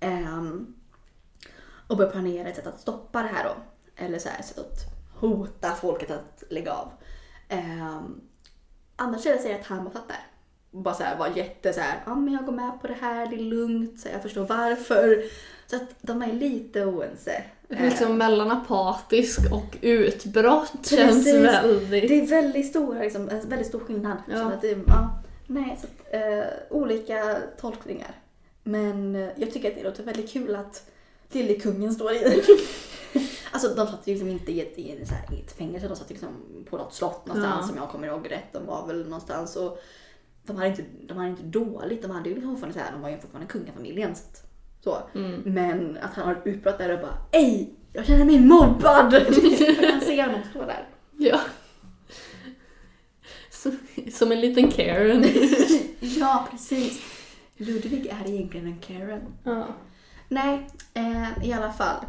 [0.00, 0.74] Ehm,
[1.86, 3.54] och börjar planera ett sätt att stoppa det här då.
[4.04, 6.92] Eller så här, ett sätt att hota folket att lägga av.
[7.50, 8.20] Um,
[8.96, 10.26] andra källor säger att han bara satt där.
[10.70, 13.26] Bara så här, var jätte så här, ja men jag går med på det här,
[13.26, 15.24] det är lugnt, så jag förstår varför.
[15.66, 17.44] Så att de är lite oense.
[17.68, 20.98] Liksom mellan apatisk och utbrott Precis.
[20.98, 22.08] känns väldigt...
[22.08, 24.16] Det är väldigt stor, liksom, en väldigt stor skillnad.
[24.30, 24.52] Ja.
[24.52, 28.14] Att det, ja, nej, så att, eh, olika tolkningar.
[28.62, 30.90] Men eh, jag tycker att det låter väldigt kul att
[31.34, 32.42] lille kungen står i.
[33.52, 35.88] alltså de satt ju liksom inte i ett, i ett, så här, i ett fängelse,
[35.88, 36.28] de satt liksom
[36.70, 37.68] på något slott någonstans Ja.
[37.68, 38.52] som jag kommer ihåg rätt.
[38.52, 39.78] De var väl någonstans och
[40.46, 43.02] de hade inte, de hade inte dåligt, de hade ju liksom fortfarande så här, de
[43.02, 44.14] var ju fortfarande kungafamiljen.
[44.84, 44.98] Så.
[45.14, 45.40] Mm.
[45.44, 47.74] Men att han har ett utbrott där och bara Ej!
[47.92, 49.12] Jag känner mig mobbad!
[49.58, 50.88] jag kan se honom stå där.
[51.18, 51.40] Ja.
[53.50, 53.72] Så-
[54.12, 55.24] Som en liten Karen.
[56.00, 57.00] Ja, precis.
[57.56, 59.20] Ludvig är egentligen en Karen.
[59.44, 59.66] Ja.
[60.28, 62.04] Nej, eh, i alla fall.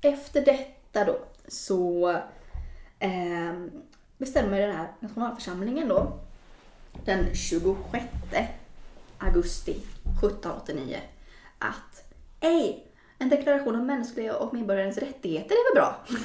[0.00, 2.10] Efter detta då så
[2.98, 3.52] eh,
[4.18, 6.18] bestämmer den här nationalförsamlingen då
[7.04, 8.04] den 26
[9.18, 10.98] augusti 1789
[11.58, 12.04] att
[12.40, 12.86] ej,
[13.18, 15.96] en deklaration om mänskliga och medborgarens rättigheter är väl bra?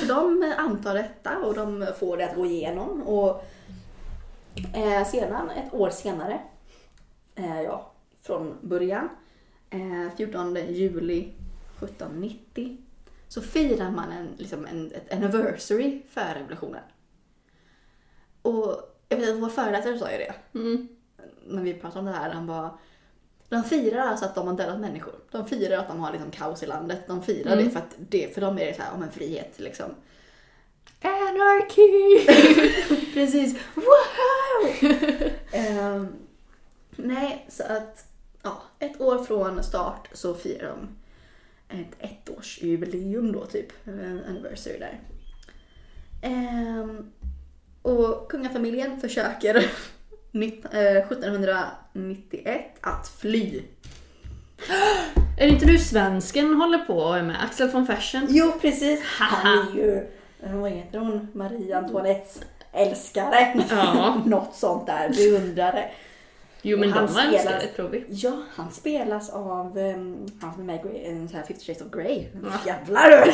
[0.00, 3.44] Så de antar detta och de får det att gå igenom och
[4.74, 6.40] eh, sedan, ett år senare,
[7.34, 9.08] eh, ja, från början,
[10.16, 11.20] 14 juli
[11.82, 12.76] 1790,
[13.28, 16.82] så firar man en, liksom en, ett anniversary för revolutionen.
[18.42, 20.88] Och jag vet att vår föreläsare sa ju det Mm.
[21.46, 22.30] när vi pratade om det här.
[22.30, 22.78] Han bara,
[23.48, 25.14] de firar alltså att de har dödat människor.
[25.30, 27.00] De firar att de har liksom kaos i landet.
[27.06, 27.64] De firar Mm.
[27.64, 29.90] det för att det, för dem är det så här, om en frihet liksom.
[31.02, 32.24] Anarchy!
[33.14, 33.54] Precis.
[33.74, 34.90] Wow!
[35.52, 36.08] Ehm,
[36.96, 38.06] nej, så att
[38.82, 40.88] ett år från start så firar de
[41.78, 41.96] ett
[42.28, 43.72] ettårsjubileum då typ.
[43.86, 45.00] En anniversary där.
[46.22, 47.12] Ehm,
[47.82, 49.54] och kungafamiljen försöker
[50.32, 53.62] nitt- eh, 1791 att fly.
[55.38, 57.42] Är det inte nu svensken håller på och är med?
[57.44, 58.26] Axel von Fersen?
[58.30, 60.08] Jo precis, han är ju,
[60.42, 62.40] eh, vad heter hon, Marie Antoinettes
[62.72, 63.64] älskare.
[63.70, 64.22] Ja.
[64.26, 65.90] Något sånt där, beundrare.
[66.64, 68.04] Jo men han de älskat tror vi.
[68.08, 71.90] Ja, han spelas av um, han som är med i sån här 50 shades of
[71.92, 72.24] Grey.
[72.42, 72.48] Ja.
[72.66, 73.10] Jävlar!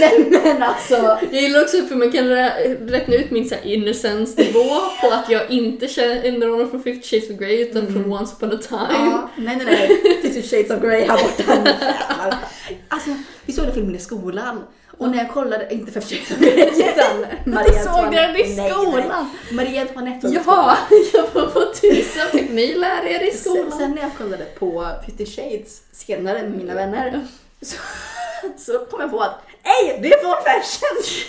[0.00, 1.18] Nej men alltså.
[1.32, 4.64] Jag gillar också för man kan rä- räkna ut min så här innocence-nivå
[5.00, 8.52] på att jag inte känner honom från 50 shades of Grey utan från Once upon
[8.52, 8.88] a time.
[9.10, 10.20] Ja, nej nej nej.
[10.22, 11.52] 50 shades of Grey här borta.
[11.52, 12.34] Jävlar.
[12.88, 13.10] Alltså,
[13.46, 14.62] vi såg den filmen i skolan.
[15.00, 18.56] Och när jag kollade, inte 50 shades of Grey utan Marie Jag såg den i
[18.56, 19.08] Nej, skolan.
[19.08, 19.54] nej.
[19.54, 20.76] Marie Antoinette var i Jaha,
[21.12, 23.78] jag var på tusan fick lära er i Sen, skolan.
[23.78, 27.26] sen när jag kollade på 50 shades senare med mina vänner
[27.62, 27.76] så,
[28.58, 31.24] så kom jag på att Ej, det är Von Fersen!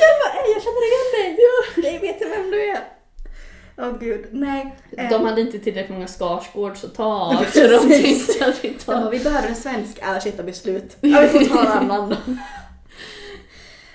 [0.00, 1.92] jag bara, ej jag känner igen dig!
[1.92, 2.97] Jag vet vem du är.
[3.80, 4.76] Åh gud, nej.
[4.96, 8.68] Eh, De hade inte tillräckligt många Skarsgårds att ta av så de tänkte att vi
[8.68, 8.94] tar...
[8.94, 10.00] bara, vi behöver en svensk
[10.42, 10.96] beslut.
[11.00, 12.16] Ja, vi får ta en annan.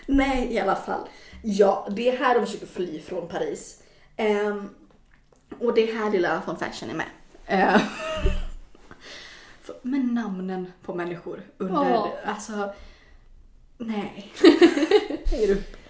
[0.05, 1.07] Nej, i alla fall.
[1.41, 3.81] Ja, det är här de försöker fly från Paris.
[4.17, 4.69] Ehm,
[5.59, 7.05] och det är här lilla von Fersen är med.
[7.47, 7.79] Ehm,
[9.81, 12.11] men namnen på människor under, Ja.
[12.25, 12.73] alltså,
[13.77, 14.31] nej.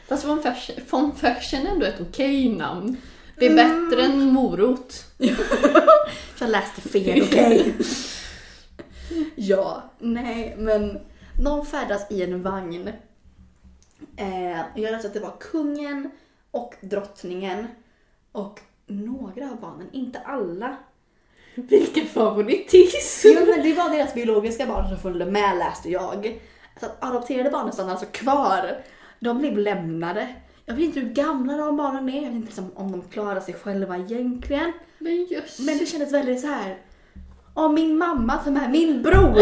[0.07, 2.97] Fast von Fersen, von Fersen är ändå ett okej namn.
[3.35, 3.89] Det är Mm.
[3.89, 5.05] bättre än morot.
[6.39, 7.75] Jag läste fel, okej?
[9.35, 10.99] ja, nej, men
[11.43, 12.87] de färdas i en vagn.
[14.17, 16.11] Eh, jag läste att det var kungen
[16.51, 17.67] och drottningen
[18.31, 20.77] och några av barnen, inte alla.
[21.55, 23.27] Vilken favoritism!
[23.27, 26.39] Jo, men det var deras biologiska barn som följde med läste jag.
[26.79, 28.77] Så att adopterade barnen stannade alltså kvar.
[29.19, 30.35] De blev lämnade.
[30.65, 33.39] Jag vet inte hur gamla de barnen är, jag vet inte liksom om de klarar
[33.39, 34.71] sig själva egentligen.
[34.99, 35.59] Men just.
[35.59, 36.77] Men det kändes väldigt så här.
[37.53, 39.29] om min mamma tar med min bror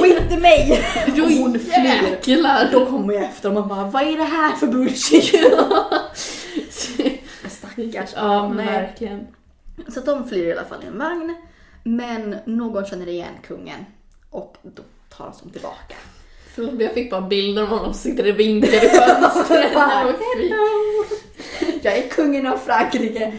[0.00, 0.84] och inte mig.
[1.16, 2.72] Då hon flyr.
[2.72, 5.34] Då kommer jag efter och man bara, vad är det här för bullshit?
[7.50, 8.12] Stackars.
[8.16, 9.26] ja, men verkligen.
[9.88, 11.34] Så de flyr i alla fall i en vagn.
[11.84, 13.84] Men någon känner igen kungen
[14.30, 14.82] och då
[15.16, 15.94] tar de tillbaka.
[16.56, 19.72] Jag fick bara bilder av honom som sitter och vinkar i fönstret.
[21.82, 23.32] Jag är kungen av Frankrike.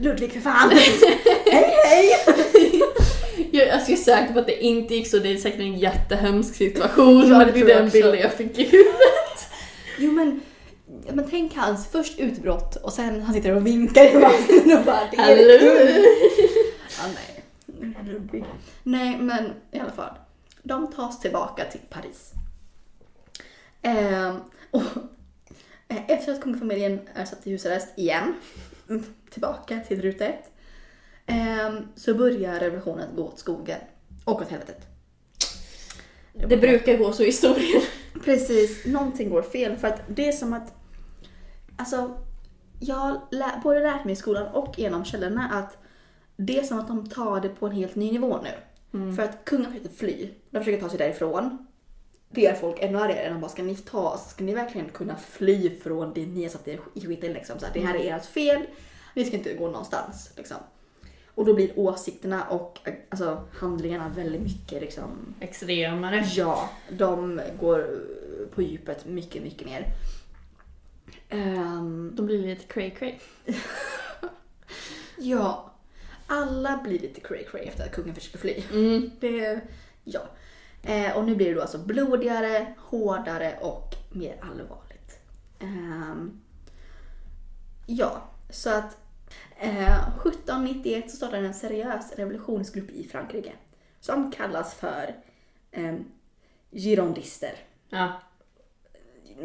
[0.00, 0.70] Ludvig för fan.
[1.46, 2.10] hej hej.
[3.50, 5.78] Jag, alltså, jag är säker på att det inte gick så, det är säkert en
[5.78, 9.48] jättehemsk situation, Ja, det är den bilden jag fick i huvudet.
[9.98, 10.40] Jo men,
[11.12, 15.00] men tänk hans först utbrott och sen han sitter och vinkar i vagnen och bara
[15.10, 15.74] det är Hallå!
[16.98, 17.44] Ja, nej.
[18.04, 18.44] Ludvig.
[18.82, 20.14] Nej, men i alla fall.
[20.62, 22.32] De tas tillbaka till Paris.
[23.82, 24.36] Ehm,
[24.70, 24.82] och
[25.88, 28.34] eh, efter att kungafamiljen är satt i husarrest igen,
[29.30, 30.50] tillbaka till ruta ett,
[31.26, 33.80] ehm, så börjar revolutionen gå åt skogen
[34.24, 34.86] och åt helvetet.
[36.32, 37.82] Det brukar gå så i historien.
[38.24, 40.74] Precis, någonting går fel för att det är som att,
[41.76, 42.16] alltså,
[42.80, 45.78] jag har lä- både lärt mig i skolan och genom källorna att
[46.36, 48.50] det är som att de tar det på en helt ny nivå nu.
[49.16, 51.66] För att kungen försöker fly, de försöker ta sig därifrån.
[52.30, 53.28] Det gör folk ännu argare.
[53.28, 54.18] De bara, ska ni ta?
[54.18, 57.58] Ska ni verkligen kunna fly från det ni har satt er i skiten liksom?
[57.58, 58.62] Så här, det här är ert fel,
[59.14, 60.56] vi ska inte gå någonstans liksom.
[61.34, 62.78] Och då blir åsikterna och
[63.08, 66.24] alltså, handlingarna väldigt mycket liksom Extremare.
[66.34, 68.00] Ja, de går
[68.54, 69.86] på djupet mycket, mycket mer.
[71.28, 73.14] Ehm, De blir lite cray cray.
[75.18, 75.71] ja,
[76.32, 78.64] alla blir lite cray cray efter att kungen försöker fly.
[78.72, 79.10] Mm.
[79.20, 79.60] Det,
[80.04, 80.20] ja.
[80.82, 85.18] Eh, och nu blir det då alltså blodigare, hårdare och mer allvarligt.
[85.60, 86.40] Ehm,
[87.86, 88.96] ja, så att
[89.58, 93.52] eh, 1791 så startade en seriös revolutionsgrupp i Frankrike
[94.00, 95.14] som kallas för
[95.70, 95.94] eh,
[96.70, 97.56] girondister.
[97.88, 98.20] Ja.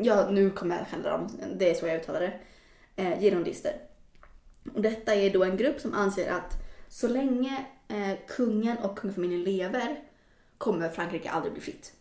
[0.02, 2.40] Ja, nu kommer jag kalla dem, det är så jag uttalar det.
[2.96, 3.74] Eh, girondister.
[4.74, 9.44] Och detta är då en grupp som anser att så länge eh, kungen och kungafamiljen
[9.44, 10.04] lever
[10.58, 11.94] kommer Frankrike aldrig bli fritt.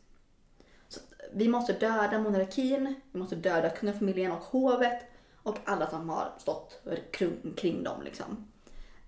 [0.89, 5.03] Så eh, vi måste döda monarkin, vi måste döda kungafamiljen och hovet
[5.43, 8.53] och alla som har stått kring, kring dem liksom.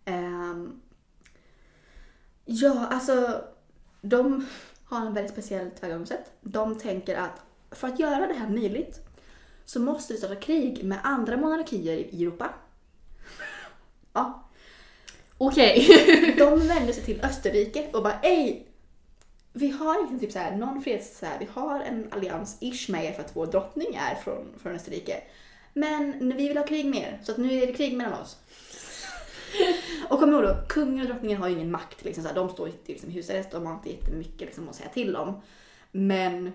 [0.05, 0.65] Eh,
[2.45, 3.45] ja, alltså
[4.01, 4.47] de
[4.85, 6.33] har en väldigt speciellt tillvägagångssätt.
[6.41, 9.01] De tänker att för att göra det här möjligt
[9.65, 12.51] så måste vi starta krig med andra monarkier i Europa.
[14.13, 14.48] Ja,
[15.39, 15.89] Okej.
[16.39, 18.67] de vänder sig till Österrike och bara ej,
[19.53, 23.05] vi har liksom typ så här, någon freds, så här, vi har en allians-ish med
[23.05, 25.23] er för att vår drottning är från, från Österrike.
[25.73, 28.37] Men vi vill ha krig med er, så att nu är det krig mellan oss.
[30.09, 32.05] och kom ihåg då, kungen och drottningen har ju ingen makt.
[32.05, 34.89] Liksom, så här, de står i liksom, husarrest, de har inte jättemycket liksom, att säga
[34.89, 35.41] till om.
[35.93, 36.53] Men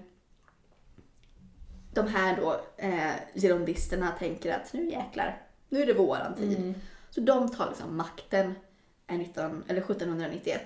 [1.94, 6.58] de här då, eh, girondisterna tänker att nu jäklar, nu är det våran tid.
[6.58, 6.74] Mm.
[7.10, 8.54] Så de tar liksom makten
[9.14, 10.62] är 19, eller 1791.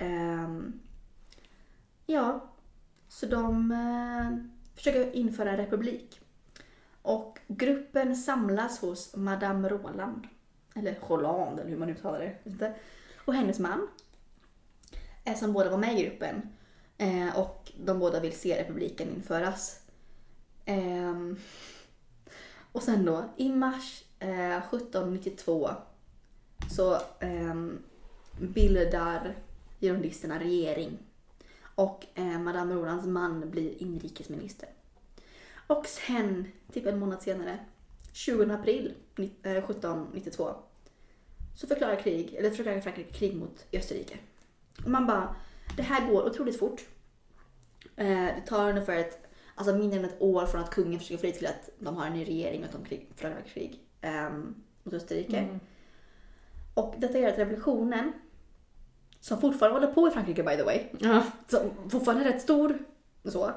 [0.00, 0.80] Um, ehm,
[2.06, 2.50] ja,
[3.08, 4.38] så de uh,
[4.74, 6.20] försöker införa republik.
[7.02, 10.26] Och gruppen samlas hos Madame Roland.
[10.74, 12.36] Eller Roland, eller hur man uttalar det.
[12.44, 12.74] inte.
[13.24, 13.88] Och hennes man.
[15.36, 16.42] Som båda var med i gruppen.
[16.98, 19.80] Eh, och de båda vill se republiken införas.
[20.64, 21.36] Ehm,
[22.72, 25.70] och sen då, i mars eh, 1792
[26.70, 27.82] så ehm,
[28.40, 29.34] bildar
[29.80, 30.98] girondisterna regering.
[31.74, 34.68] Och eh, Madame Rolands man blir inrikesminister.
[35.66, 37.58] Och sen, typ en månad senare,
[38.12, 40.54] 20 april ni- eh, 1792,
[41.56, 44.16] så förklarar krig, eller förklarar Frankrike krig mot Österrike.
[44.84, 45.34] Och man bara,
[45.76, 46.84] det här går otroligt fort.
[47.96, 51.32] Eh, det tar ungefär ett, alltså mindre än ett år från att kungen försöker fly
[51.32, 54.94] till att de har en ny regering och att de krig, förklarar krig ehm, mot
[54.94, 55.38] Österrike.
[55.38, 55.60] Mm.
[56.74, 58.12] Och detta gör att revolutionen,
[59.20, 61.22] som fortfarande håller på i Frankrike by the way, Ja.
[61.48, 62.78] som fortfarande är rätt stor,
[63.24, 63.50] så,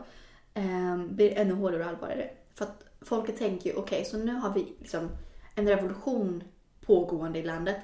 [0.53, 2.29] ehm, blir ännu hårdare och allvarligare.
[2.55, 5.09] För att folket tänker ju, okej, så nu har vi liksom
[5.55, 6.43] en revolution
[6.85, 7.77] pågående i landet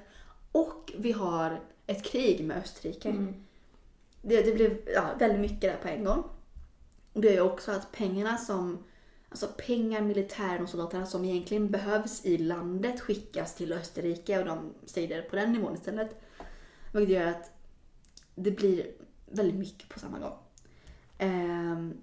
[0.52, 3.10] och vi har ett krig med Österrike.
[3.10, 3.36] Mm.
[4.22, 6.24] Det, det blev ja, väldigt mycket där på en gång.
[7.14, 8.84] Och det gör ju också att pengarna som,
[9.30, 14.74] alltså pengar, militären och soldaterna som egentligen behövs i landet skickas till Österrike och de
[14.86, 16.22] strider på den nivån istället.
[16.94, 17.52] Vilket gör att
[18.38, 18.92] det blir
[19.26, 20.38] väldigt mycket på samma gång.
[21.18, 21.94] Ehm,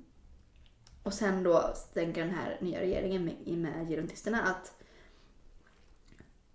[1.03, 4.75] och sen då tänker den här nya regeringen med, med girontisterna att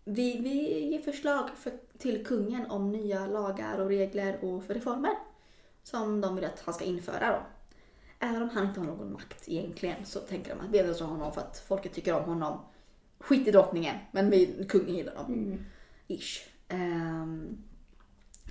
[0.03, 5.13] vi, vi ger förslag för, till kungen om nya lagar och regler och för reformer
[5.83, 7.45] som de vill att han ska införa då.
[8.19, 11.33] Även om han inte har någon makt egentligen så tänker de att vi ändå honom
[11.33, 12.59] för att folket tycker om honom.
[13.19, 15.33] Skit i drottningen, men vi, kungen gillar dem.
[15.33, 15.65] Mm.
[16.07, 16.47] Ish.
[16.67, 17.57] Ehm,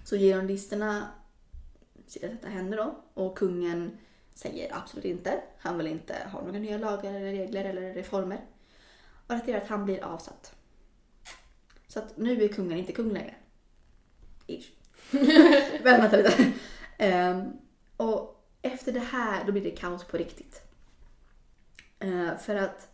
[0.05, 1.09] så girondisterna
[2.15, 3.99] detta händer då och kungen
[4.35, 5.43] säger absolut inte.
[5.59, 8.41] Han vill inte ha några nya lagar eller regler eller reformer.
[9.27, 10.55] Och det gör att han blir avsatt.
[11.89, 13.35] Så att nu är kungen inte kung längre.
[14.47, 14.71] Ish.
[15.83, 16.53] Vänta lite.
[16.99, 17.53] Ehm,
[17.97, 20.63] och efter det här då blir det kaos på riktigt.
[21.99, 22.89] Eh, för att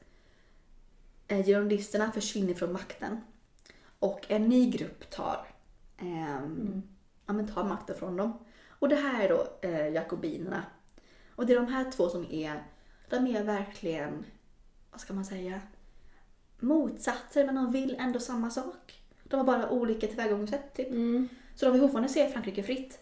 [1.28, 3.20] eh, girondisterna försvinner från makten.
[3.98, 5.46] Och en ny grupp tar,
[5.98, 6.82] ehm,
[7.26, 8.43] ja, men tar makten från dem.
[8.84, 10.62] Och det här är då eh, jakobinerna.
[11.34, 12.62] Och det är de här två som är,
[13.10, 14.24] de är verkligen,
[14.90, 15.60] vad ska man säga,
[16.60, 19.02] motsatser men de vill ändå samma sak.
[19.22, 20.90] De har bara olika tillvägagångssätt typ.
[20.90, 21.28] Mm.
[21.54, 22.98] Så de vill fortfarande se Frankrike fritt,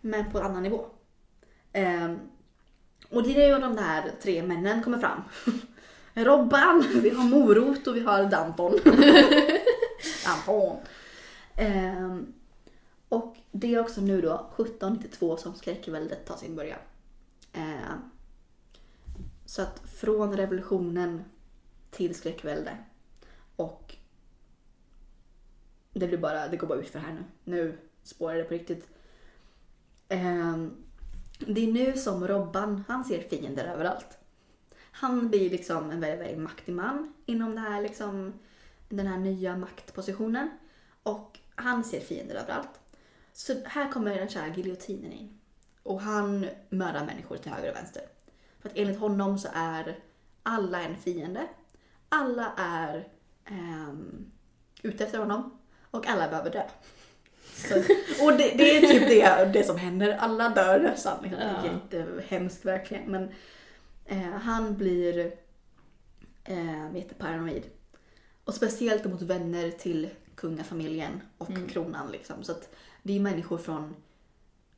[0.00, 0.86] men på en annan nivå.
[1.72, 2.18] Ehm,
[3.10, 5.22] och det är ju de där tre männen kommer fram.
[6.14, 8.72] Robban, vi har Morot och vi har Danton.
[10.26, 10.76] Danton.
[11.56, 12.32] Ehm,
[13.08, 16.78] och det är också nu då 1792 som skräckväldet tar sin början.
[17.52, 17.94] Eh,
[19.44, 21.24] så att från revolutionen
[21.90, 22.78] till skräckvälde.
[23.56, 23.96] Och
[25.92, 27.24] det blir bara, det går bara ut för här nu.
[27.44, 28.88] Nu spårar det på riktigt.
[30.08, 30.56] Eh,
[31.38, 34.18] det är nu som Robban, han ser fiender överallt.
[34.76, 38.32] Han blir liksom en väldigt, väldigt maktig man inom det här, liksom,
[38.88, 40.50] den här nya maktpositionen.
[41.02, 42.80] Och han ser fiender överallt.
[43.36, 45.38] Så här kommer den kära giljotinen in.
[45.82, 48.02] Och han mördar människor till höger och vänster.
[48.60, 49.98] För att enligt honom så är
[50.42, 51.46] alla en fiende.
[52.08, 53.08] Alla är
[53.44, 54.30] ehm,
[54.82, 55.58] ute efter honom.
[55.90, 56.62] Och alla behöver dö.
[57.54, 57.74] Så,
[58.24, 60.12] och det, det är typ det, det som händer.
[60.16, 61.22] Alla dör nästan.
[61.22, 61.38] Liksom.
[61.40, 61.72] Det är Ja.
[61.72, 63.10] jättehemskt verkligen.
[63.10, 63.28] Men
[64.04, 65.32] eh, han blir
[66.44, 67.62] eh, jätteparanoid.
[68.44, 71.68] Och speciellt mot vänner till kungafamiljen och Mm.
[71.68, 72.10] kronan.
[72.12, 72.42] Liksom.
[72.44, 72.74] Så att
[73.04, 73.94] det är människor från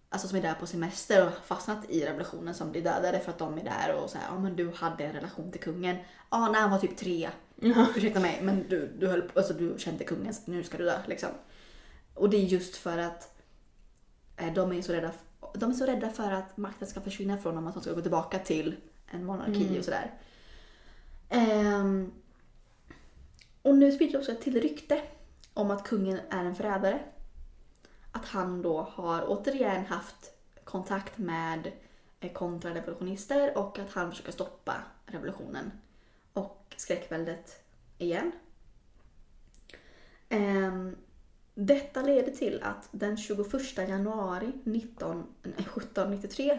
[0.09, 3.39] Alltså som är där på semester och fastnat i revolutionen som blir dödade för att
[3.39, 5.97] de är där och säger ja men du hade en relation till kungen.
[6.31, 7.31] Ja när han var typ tre.
[7.97, 10.99] Ursäkta mig men du, du, höll, alltså, du kände kungen så nu ska du dö
[11.07, 11.29] liksom.
[12.15, 13.37] Och det är just för att
[14.37, 15.13] eh, de är så rädda,
[15.55, 18.01] de är så rädda för att makten ska försvinna från dem, att de ska gå
[18.01, 19.79] tillbaka till en monarki Mm.
[19.79, 20.15] och sådär.
[21.29, 22.13] Ehm,
[23.63, 25.01] och nu sprids också ett till rykte
[25.55, 27.01] om att kungen är en förrädare.
[28.17, 30.33] Att han då har återigen haft
[30.65, 31.73] kontakt med
[32.21, 34.75] eh, kontrarevolutionister och att han försöker stoppa
[35.07, 35.71] revolutionen
[36.33, 37.65] och skräckväldet
[37.99, 38.33] igen.
[40.29, 40.97] Ehm,
[41.55, 46.59] detta leder till att den 21 januari 19, nej, 1793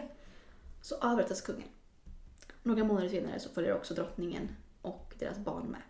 [0.82, 1.68] så avrättas kungen.
[2.62, 5.80] Några månader senare så följer också drottningen och deras barn med.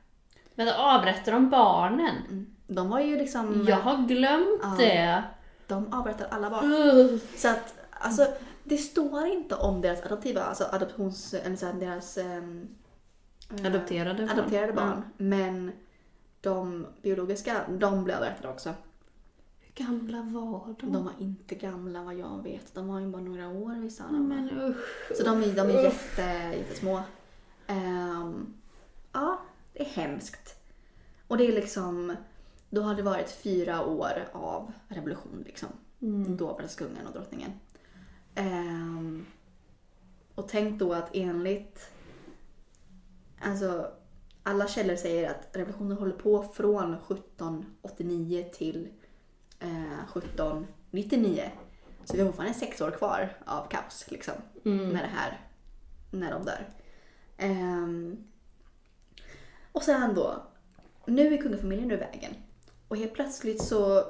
[0.55, 2.17] Men avrättar de barnen?
[2.29, 2.55] Mm.
[2.67, 3.65] De var ju liksom...
[3.69, 4.77] Jag har glömt Ja.
[4.79, 5.25] det.
[5.69, 7.21] De avrättar alla barn.
[7.37, 8.27] Så att, alltså,
[8.65, 12.43] det står inte om deras adoptiva, alltså adoptions, eller så här, deras eh,
[13.67, 14.39] Adopterade barn.
[14.39, 15.03] adopterade barn.
[15.17, 15.73] Men
[16.41, 18.75] de biologiska, de blev avrättade också.
[19.61, 20.93] Hur gamla var de?
[20.93, 22.75] De var inte gamla vad jag vet.
[22.75, 24.29] De var ju bara några år vissa av dem.
[24.29, 25.17] men usch.
[25.17, 26.23] Så de är, de är jätte,
[26.59, 27.01] jättesmå.
[27.67, 28.55] Ehm,
[29.13, 29.41] ja,
[29.73, 30.55] det är hemskt.
[31.29, 32.17] Och det är liksom,
[32.71, 35.69] då har det varit fyra år av revolution liksom.
[36.03, 36.37] Mm.
[36.37, 37.51] Då var det kungen och drottningen.
[38.35, 39.27] Ehm,
[40.35, 41.91] och tänk då att enligt,
[43.41, 43.93] alltså
[44.43, 48.89] alla källor säger att revolutionen håller på från 1789 till
[49.61, 51.51] eh, 1799.
[52.05, 54.89] Så vi har fortfarande sex år kvar av kaos liksom Mm.
[54.89, 55.41] med det här
[56.11, 56.69] när de dör.
[57.37, 58.25] Ehm,
[59.73, 60.43] och sen då,
[61.07, 62.35] nu är kungafamiljen ur vägen.
[62.89, 64.05] Och helt plötsligt så,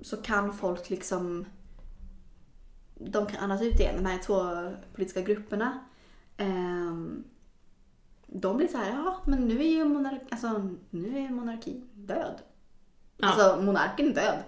[0.00, 1.44] så kan folk liksom,
[2.94, 4.42] de kan andas ut igen, de här två
[4.94, 5.78] politiska grupperna.
[6.36, 7.24] Ehm,
[8.26, 12.34] de blir så här, ja men nu är ju monark, alltså, nu är monarki död.
[13.16, 13.26] Ja.
[13.28, 14.38] Alltså monarken är död.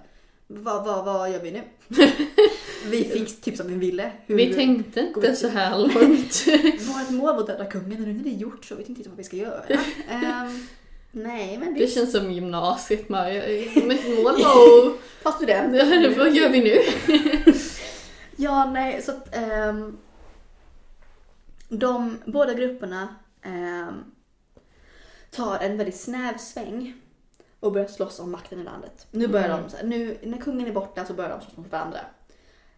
[0.46, 1.62] Vad, vad, vad gör vi nu?
[2.90, 4.12] vi fick typ som vi ville.
[4.26, 6.46] Hur- Vi tänkte inte vi- så här långt.
[6.88, 8.94] vårt mål var att döda kungen och nu när det är gjort så vet vi
[8.94, 9.62] inte vad vi ska göra.
[10.08, 10.66] Ehm,
[11.12, 11.94] nej men Det visst.
[11.94, 13.48] känns som gymnasiet med.
[13.86, 14.32] Mitt mål var
[14.94, 15.22] att...
[15.22, 15.72] Ta student.
[16.18, 16.78] Vad gör vi nu?
[18.36, 19.98] Ja nej så att ehm,
[21.68, 23.08] de båda grupperna
[23.42, 24.04] ehm,
[25.30, 26.94] tar en väldigt snäv sväng
[27.60, 29.06] och börjar slåss om makten i landet.
[29.10, 29.70] Nu börjar Mm.
[29.80, 31.98] de nu när kungen är borta så börjar de slåss mot varandra.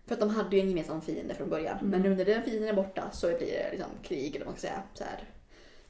[0.06, 1.78] För att de hade ju en gemensam fiende från början.
[1.78, 1.90] Mm.
[1.90, 4.58] Men nu när den fienden är borta så blir det liksom krig eller vad man
[4.58, 4.82] ska säga.
[4.94, 5.24] Så här,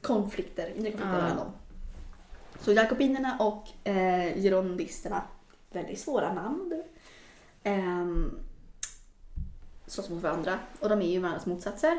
[0.01, 1.21] konflikter, inre konflikter Ja.
[1.21, 1.51] mellan dem.
[2.59, 5.23] Så jakobinerna och eh, girondisterna,
[5.71, 6.83] väldigt svåra namn.
[7.63, 8.39] Ehm,
[9.87, 11.97] slåss mot varandra och de är ju varandras motsatser.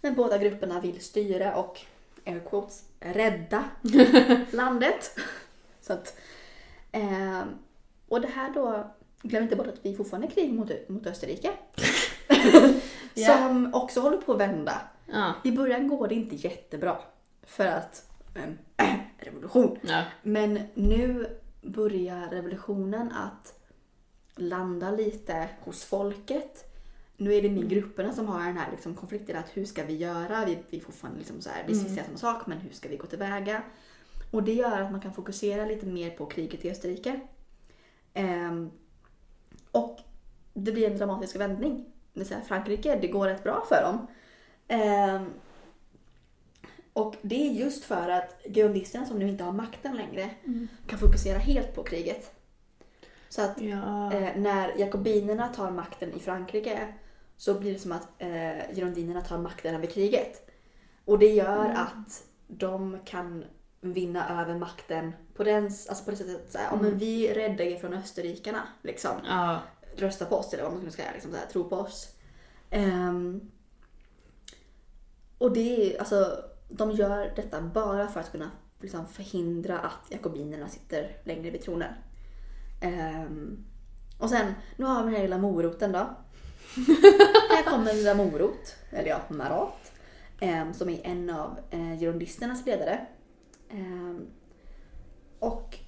[0.00, 1.80] Men båda grupperna vill styra och
[2.26, 3.64] air quotes, rädda
[4.50, 5.18] landet.
[5.80, 6.20] Så att,
[6.92, 7.48] ehm,
[8.08, 8.90] och det här då,
[9.22, 11.50] glöm inte bort att vi fortfarande är krig mot, mot Österrike.
[13.18, 13.26] Ja.
[13.26, 14.80] Som också håller på att vända.
[15.06, 15.34] Ja.
[15.44, 16.98] I början går det inte jättebra.
[17.42, 18.58] För att, ehm,
[19.26, 19.78] revolution.
[19.82, 20.04] ja.
[20.22, 21.26] Men nu
[21.62, 23.60] börjar revolutionen att
[24.36, 26.72] landa lite hos folket.
[27.16, 27.60] Nu är det Mm.
[27.60, 30.44] mer grupperna som har den här liksom konflikten att hur ska vi göra?
[30.44, 31.84] Vi, vi, fortfarande liksom så här, vi Mm.
[31.84, 33.62] säger samma sak men hur ska vi gå tillväga?
[34.30, 37.20] Och det gör att man kan fokusera lite mer på kriget i Österrike.
[38.14, 38.70] Ehm,
[39.70, 39.98] och
[40.54, 41.84] det blir en dramatisk vändning.
[42.12, 44.06] Det är Frankrike, det går rätt bra för dem.
[44.68, 45.30] Ehm,
[46.96, 50.30] och det är just för att girondisterna som nu inte har makten längre
[50.86, 52.32] kan fokusera helt på kriget.
[53.28, 54.12] Så att Ja.
[54.12, 56.94] eh, när jakobinerna tar makten i Frankrike
[57.36, 60.50] så blir det som att eh, girondinerna tar makten över kriget.
[61.04, 61.76] Och det gör Mm.
[61.76, 63.44] att de kan
[63.80, 66.98] vinna över makten på, den, alltså på det sättet så här, "Ja, men Mm.
[66.98, 68.62] vi räddar er från österrikarna.
[68.82, 69.60] Liksom ja.
[69.96, 72.08] rösta på oss eller vad man ska säga, liksom tro på oss.
[72.70, 73.50] Ehm,
[75.38, 78.50] och det är alltså, de gör detta bara för att kunna
[78.80, 81.94] liksom, förhindra att jakobinerna sitter längre vid tronen.
[82.82, 83.64] Um,
[84.18, 85.98] och sen, nu har vi den här lilla moroten då.
[87.50, 89.92] här kommer lilla morot, eller ja, Marat.
[90.42, 93.06] um, ehm, som är en av eh, uh, girondisternas ledare.
[93.70, 94.26] Um,
[95.38, 95.78] och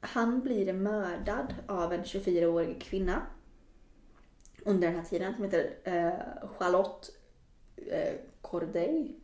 [0.00, 3.22] han blir mördad av en 24-årig kvinna
[4.64, 7.10] under den här tiden som heter uh, Charlotte
[7.78, 9.20] uh, Corday.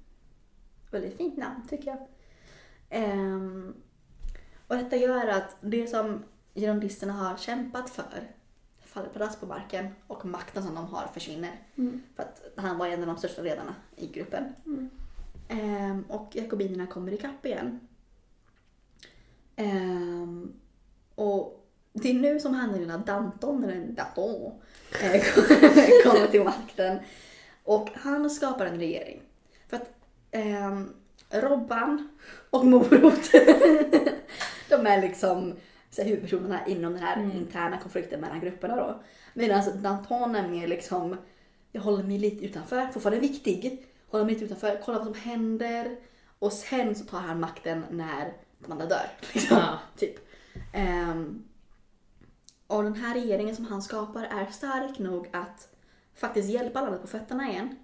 [0.93, 2.07] Väldigt fint namn tycker jag.
[2.91, 3.75] Ehm,
[4.67, 6.25] och detta gör att det som
[6.55, 8.31] girondisterna har kämpat för
[8.81, 11.61] faller pladask på marken och makten som de har försvinner.
[11.77, 12.03] Mm.
[12.17, 14.45] För att han var en av de största ledarna i gruppen.
[14.67, 14.91] Mm.
[15.49, 17.81] Ehm, och jakobinerna kommer ikapp igen.
[19.57, 20.53] Ehm,
[21.15, 24.53] och det är nu som han och lilla Danton, eller Danton,
[25.03, 25.23] eh,
[26.05, 26.99] kommer till makten.
[27.65, 29.23] Och han skapar en regering.
[30.33, 30.95] Ehm,
[31.31, 32.09] Robban
[32.51, 33.33] och Morot,
[34.69, 35.55] de är liksom
[35.91, 37.31] så här, huvudpersonerna inom den här Mm.
[37.37, 39.03] interna konflikten mellan grupperna då.
[39.35, 41.17] Medan Danton är mer liksom,
[41.73, 45.97] jag håller mig lite utanför, fortfarande viktig, håller mig lite utanför, kollar vad som händer
[46.39, 49.07] och sen så tar han makten när de andra dör.
[49.33, 49.57] Liksom.
[49.57, 49.79] Ja.
[49.97, 50.15] Typ.
[50.73, 51.45] Ehm,
[52.67, 55.69] och den här regeringen som han skapar är stark nog att
[56.15, 57.77] faktiskt hjälpa landet på fötterna igen.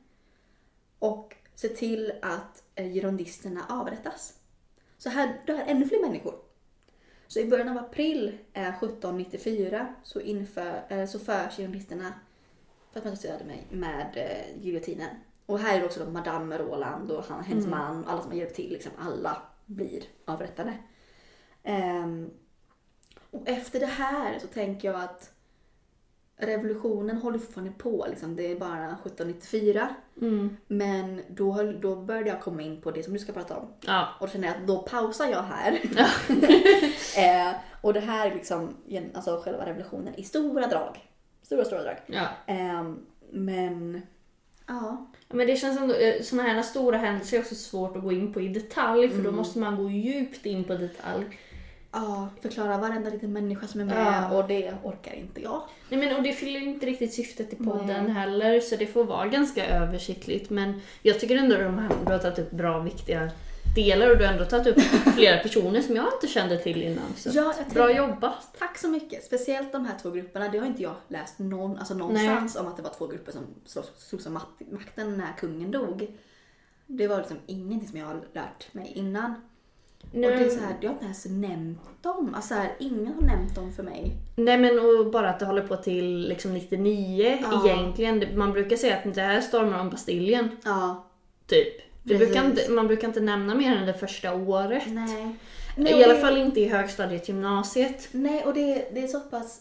[0.98, 4.34] Och se till att eh, girondisterna avrättas.
[4.98, 6.34] Så här dör ännu fler människor.
[7.26, 12.12] Så i början av april eh, 1794 så, inför, eh, så förs girondisterna
[12.92, 15.16] för att protestera med, med eh, giljotinen.
[15.46, 17.78] Och här är det också då Madame Roland och han, hennes Mm.
[17.78, 18.72] man och alla som har hjälpt till.
[18.72, 20.74] Liksom, alla blir avrättade.
[21.62, 22.30] Ehm,
[23.30, 25.32] och efter det här så tänker jag att
[26.38, 28.06] revolutionen håller fortfarande på.
[28.10, 28.36] Liksom.
[28.36, 29.88] Det är bara 1794.
[30.20, 30.56] Mm.
[30.66, 33.68] Men då, höll, då började jag komma in på det som du ska prata om.
[33.80, 34.08] Ja.
[34.20, 35.80] Och då känner jag att då pausar jag här.
[35.96, 36.06] Ja.
[37.50, 38.76] eh, och det här är liksom
[39.14, 41.08] alltså själva revolutionen i stora drag.
[41.42, 41.96] Stora, stora drag.
[42.06, 42.26] ja.
[42.46, 42.98] Ehm,
[43.30, 44.02] men
[44.66, 45.06] ja.
[45.28, 48.32] Men det känns ändå, eh, såna här stora händelser är också svårt att gå in
[48.32, 49.36] på i detalj för då Mm.
[49.36, 51.38] måste man gå djupt in på detalj.
[51.92, 54.38] Ja, förklara varenda liten människa som är med Ja.
[54.38, 55.62] och det orkar inte jag.
[55.88, 58.12] Nej men och det fyller inte riktigt syftet i podden Nej.
[58.14, 62.12] heller så det får vara ganska översiktligt men jag tycker ändå att de här, du
[62.12, 63.30] har tagit upp bra viktiga
[63.76, 64.82] delar och du har ändå tagit upp
[65.16, 67.04] flera personer som jag inte kände till innan.
[67.16, 68.56] Så Ja, bra jobbat!
[68.58, 69.24] Tack så mycket.
[69.24, 70.48] Speciellt de här två grupperna.
[70.48, 73.42] Det har inte jag läst någon, alltså någonstans om att det var två grupper som
[73.96, 76.06] slogs om mak- makten när kungen dog.
[76.86, 79.34] Det var liksom ingenting som jag har lärt mig innan.
[80.12, 82.34] Och det är så här, jag har inte ens nämnt dem.
[82.34, 84.12] Alltså så här, ingen har nämnt dem för mig.
[84.36, 87.66] Nej men och bara att det håller på till liksom 99 Ja.
[87.68, 88.20] egentligen.
[88.20, 91.04] Det- Man brukar säga att det här stormar om Bastiljen, Ja,
[91.46, 91.74] typ.
[92.02, 94.82] Det brukar inte, man brukar inte nämna mer än det första året.
[94.86, 95.36] nej.
[95.76, 98.08] I alla fall inte i högstadiet gymnasiet.
[98.12, 99.60] Nej, och det, det är så pass...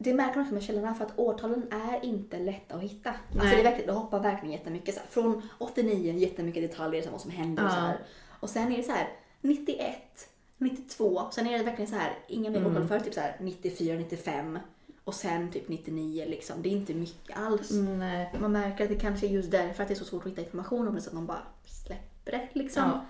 [0.00, 3.10] Det märker man också med källorna för att årtalen är inte lätta att hitta.
[3.10, 3.54] Alltså Nej.
[3.54, 4.94] det, är verkligen, det hoppar verkligen jättemycket.
[4.94, 7.72] Så här, från 89 jättemycket detaljer om vad som hände och Ja.
[7.72, 7.96] så här.
[8.40, 9.08] Och sen är det så här
[9.40, 10.28] 91
[10.58, 12.88] 92, sen är det verkligen så här, inga mer Mm.
[12.88, 14.58] för typ så här 94, 95
[15.04, 16.62] och sen typ 99 liksom.
[16.62, 17.70] Det är inte mycket alls.
[17.70, 18.26] Mm.
[18.40, 20.40] Man märker att det kanske är just därför att det är så svårt att hitta
[20.42, 21.42] information om det så att de bara
[21.86, 22.82] släpper det liksom.
[22.82, 23.04] Ja.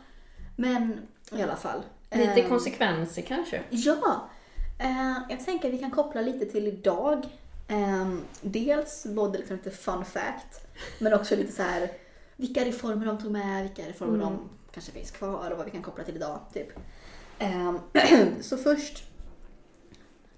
[0.56, 0.98] Men
[1.32, 1.82] i alla fall.
[2.10, 3.62] Lite Ehm, konsekvenser kanske.
[3.70, 4.28] Ja!
[4.78, 7.26] Eh, jag tänker att vi kan koppla lite till idag.
[7.68, 10.66] Ehm, dels både liksom lite fun fact,
[10.98, 11.90] men också lite så här
[12.36, 14.26] vilka reformer de tog med, vilka reformer Mm.
[14.26, 16.40] de kanske finns kvar och vad vi kan koppla till idag.
[16.54, 16.68] Typ.
[17.38, 17.78] Ehm,
[18.42, 19.04] så först,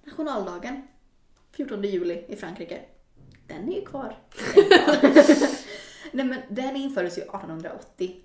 [0.04, 0.82] nationaldagen,
[1.52, 2.80] 14 juli i Frankrike.
[3.46, 4.16] Den är ju kvar.
[6.12, 8.20] Nej men den infördes ju 1880.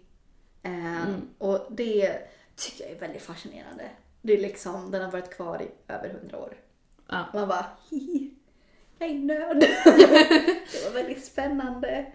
[0.64, 1.30] Ehm, Mm.
[1.38, 2.20] Och det
[2.56, 3.89] tycker jag är väldigt fascinerande.
[4.22, 6.58] Det är liksom, den har varit kvar i över 100 år.
[7.08, 7.26] Ja.
[7.34, 8.34] Man bara, hihi,
[8.99, 9.60] jag är i nöd.
[10.72, 12.06] det var väldigt spännande.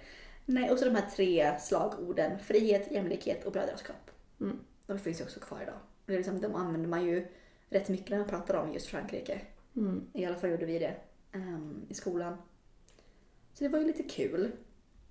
[0.51, 4.11] Nej, och så de här tre slagorden, frihet, jämlikhet och brödraskap.
[4.41, 4.61] Mm.
[4.87, 5.79] De finns ju också kvar idag.
[6.07, 7.27] Det är liksom, de använder man ju
[7.69, 9.41] rätt mycket när man pratar om just Frankrike.
[9.77, 10.07] Mm.
[10.13, 10.97] I alla fall gjorde vi det
[11.33, 12.37] ehm, i skolan.
[13.55, 14.53] Så det var ju lite kul.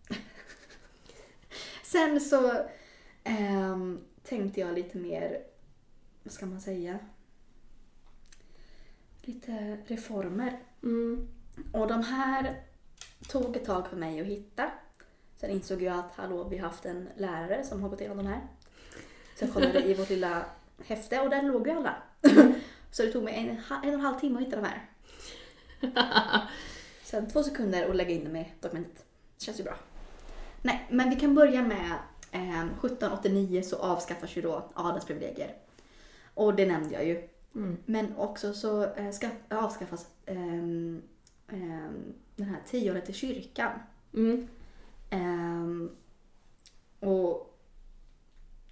[1.83, 2.53] Sen så
[3.23, 5.43] ehm, tänkte jag lite mer,
[6.23, 6.99] vad ska man säga?
[9.21, 10.59] Lite reformer.
[10.83, 11.27] Mm.
[11.73, 12.63] Och de här
[13.29, 14.71] tog ett tag för mig att hitta.
[15.39, 18.27] Sen insåg jag att hallå, vi har haft en lärare som har gått igenom de
[18.27, 18.41] här.
[19.35, 20.45] Så jag kollade i vårt lilla
[20.85, 21.95] häfte och där låg ju alla.
[22.91, 24.89] Så det tog mig en, en och en halv timme att hitta de här.
[27.03, 29.05] Sen två sekunder att lägga in dem i dokumentet.
[29.37, 29.75] Det känns ju bra.
[30.61, 31.91] Nej, men vi kan börja med
[32.31, 35.55] eh, 1789 så avskaffas ju då adelsprivilegier.
[36.33, 37.27] Och det nämnde jag ju.
[37.55, 37.77] Mm.
[37.85, 41.01] Men också så eh, ska, avskaffas ehm,
[42.35, 43.71] den här tionde till kyrkan.
[44.13, 44.47] Mm.
[45.11, 45.95] Um,
[46.99, 47.59] och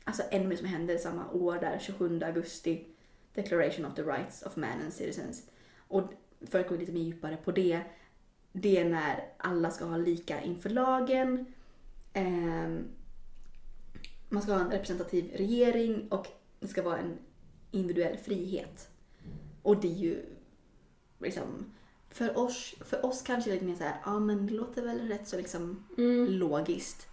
[0.04, 2.86] alltså ännu mer som händer samma år där, 27 augusti,
[3.34, 5.50] Declaration of the Rights of Man and Citizens.
[5.88, 7.82] Och för att gå lite mer djupare på det,
[8.52, 11.46] det är när alla ska ha lika inför lagen.
[12.16, 12.88] um,
[14.30, 16.28] man ska ha en representativ regering och
[16.60, 17.18] det ska vara en
[17.72, 18.90] individuell frihet.
[19.62, 20.26] Och det är ju
[21.20, 21.74] liksom
[22.12, 25.28] för oss, för oss kanske lite mer så här, ja men det låter väl rätt
[25.28, 26.26] så liksom Mm.
[26.32, 27.08] logiskt.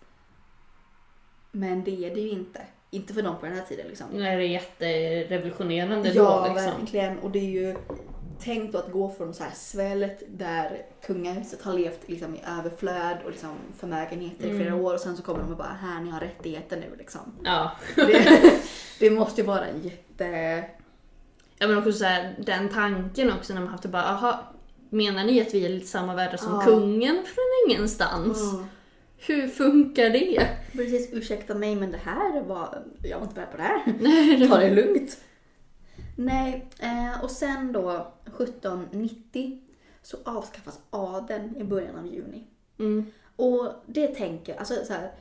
[1.53, 2.61] Men det är det ju inte.
[2.91, 4.21] Inte för dem på den här tiden liksom.
[4.23, 6.81] Är det jätterevolutionerande Ja, då liksom.
[6.81, 7.19] verkligen.
[7.19, 7.77] Och det är ju
[8.41, 13.17] tänkt då att gå från så här svället där kungahuset har levt liksom i överflöd
[13.25, 14.81] och liksom förmögenheter i flera Mm.
[14.85, 17.21] år och sen så kommer de och bara här ni har rättigheter nu liksom.
[17.45, 17.73] Ja.
[17.97, 18.53] Det,
[19.01, 20.25] det måste ju vara en jätte...
[21.59, 24.43] ja men också så här, den tanken också när man haft det bara, aha,
[24.95, 26.61] menar ni att vi är lite samma värde som Ja.
[26.65, 28.39] kungen från ingenstans?
[29.17, 30.49] Hur funkar det?
[30.73, 32.83] Precis, ursäkta mig men det här var...
[33.03, 34.49] Jag var inte beredd på det här.
[34.49, 35.19] Ta det lugnt.
[36.17, 39.61] Nej, eh, och sen då 1790
[40.03, 42.47] så avskaffas adeln i början av juni.
[42.79, 43.07] Mm.
[43.37, 45.13] Och det tänker, alltså så här.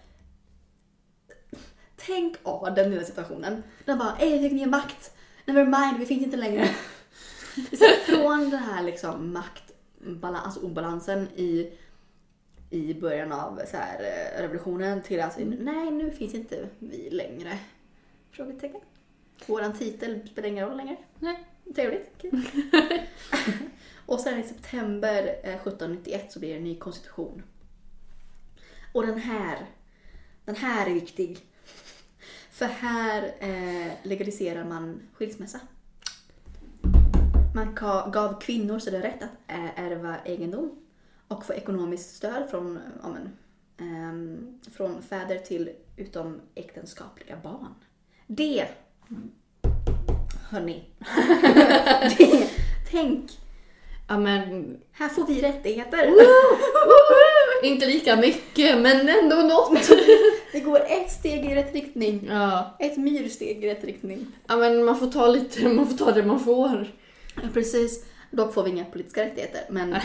[1.96, 3.64] Tänk adeln i den situationen.
[3.86, 5.16] Den bara, ej jag fick mer makt.
[5.46, 6.70] Never mind, vi finns inte längre.
[7.78, 11.74] Så Från den här liksom maktbalans, alltså obalansen i,
[12.70, 17.60] i början av så här, eh, revolutionen till alltså, nej nu finns inte vi längre.
[18.32, 18.82] Frågetecken.
[19.46, 20.98] Våran titel spelar ingen roll längre.
[21.20, 21.44] Nej.
[21.76, 22.12] Trevligt.
[22.18, 22.48] Kul.
[24.06, 27.44] och sen i september eh, 1791 så blir det en ny konstitution.
[28.94, 29.66] Och den här,
[30.46, 31.38] den här är viktig.
[32.52, 35.60] För här eh, legaliserar man skilsmässa.
[37.56, 37.76] Man
[38.12, 40.72] gav kvinnor så det är rätt att eh, ärva egendom
[41.28, 43.30] och få ekonomiskt stöd från, men,
[43.90, 47.76] ehm, från fäder till utom äktenskapliga barn.
[48.28, 48.68] Det,
[50.50, 50.84] hörni,
[52.18, 52.50] det,
[52.92, 53.32] tänk,
[54.08, 56.10] Ja men, här får vi rättigheter.
[57.64, 59.90] inte lika mycket men ändå något.
[60.52, 62.28] Det går ett steg i rätt riktning.
[62.30, 62.76] Ja.
[62.80, 64.28] Ett myrsteg i rätt riktning.
[64.48, 66.88] ja men man får ta lite, man får ta det man får.
[67.54, 68.06] Precis.
[68.32, 69.96] Dock får vi inga politiska rättigheter, men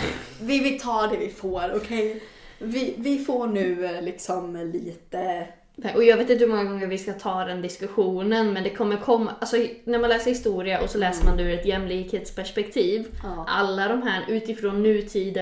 [0.41, 2.23] vi, vi tar det vi får, okej?
[2.59, 5.47] Vi, vi får nu eh, liksom lite...
[5.95, 8.97] Och jag vet inte hur många gånger vi ska ta den diskussionen men det kommer
[8.97, 13.07] komma, alltså när man läser historia och så läser man det ur ett jämlikhetsperspektiv.
[13.23, 13.45] Ja.
[13.49, 15.41] Alla de här utifrån nutida,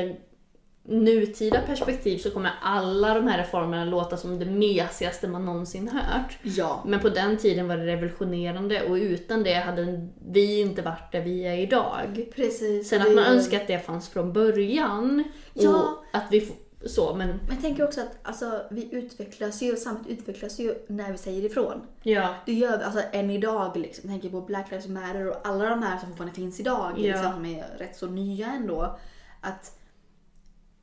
[0.88, 6.38] nutida perspektiv så kommer alla de här reformerna låta som det mesigaste man någonsin hört.
[6.42, 6.82] Ja.
[6.86, 11.20] Men på den tiden var det revolutionerande och utan det hade vi inte varit där
[11.20, 12.26] vi är idag.
[12.36, 12.88] Precis.
[12.88, 15.24] Sen att man önskar att det fanns från början
[15.54, 16.02] Ja.
[16.12, 16.52] att vi
[16.86, 21.12] så, men Men jag tänker också att alltså, vi utvecklas ju, samhället utvecklas ju när
[21.12, 21.80] vi säger ifrån.
[22.02, 22.34] ja.
[22.46, 23.76] Det gör vi alltså än idag.
[23.76, 24.10] Liksom.
[24.10, 26.92] Jag tänker på Black Lives Matter och alla de här som fortfarande finns idag.
[26.96, 27.02] Ja.
[27.02, 28.98] Liksom, som är rätt så nya ändå.
[29.40, 29.75] Att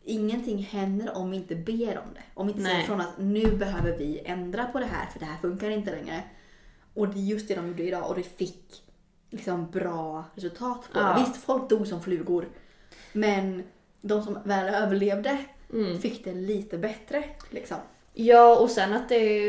[0.06, 2.24] ingenting händer om vi inte ber om det.
[2.34, 2.84] Om vi inte säger Nej.
[2.84, 6.24] ifrån att nu behöver vi ändra på det här för det här funkar inte längre.
[6.93, 8.84] Och det är just det de gjorde idag och det fick
[9.30, 11.16] liksom bra resultat på Ja.
[11.20, 12.47] Visst, folk dog som flugor.
[13.14, 13.64] Men
[14.01, 15.38] de som väl överlevde
[15.74, 15.99] Mm.
[15.99, 17.24] fick det lite bättre.
[17.49, 17.78] Liksom.
[18.16, 19.41] Ja, och sen att det,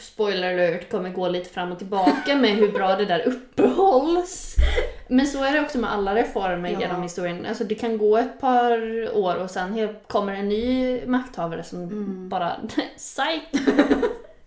[0.00, 4.54] spoiler alert, kommer gå lite fram och tillbaka med hur bra det där uppehålls.
[5.08, 6.80] Men så är det också med alla reformer Ja.
[6.80, 7.46] genom historien.
[7.46, 8.72] Alltså det kan gå ett par
[9.16, 12.28] år och sen kommer en ny makthavare som Mm.
[12.28, 12.56] bara
[12.96, 13.42] psych!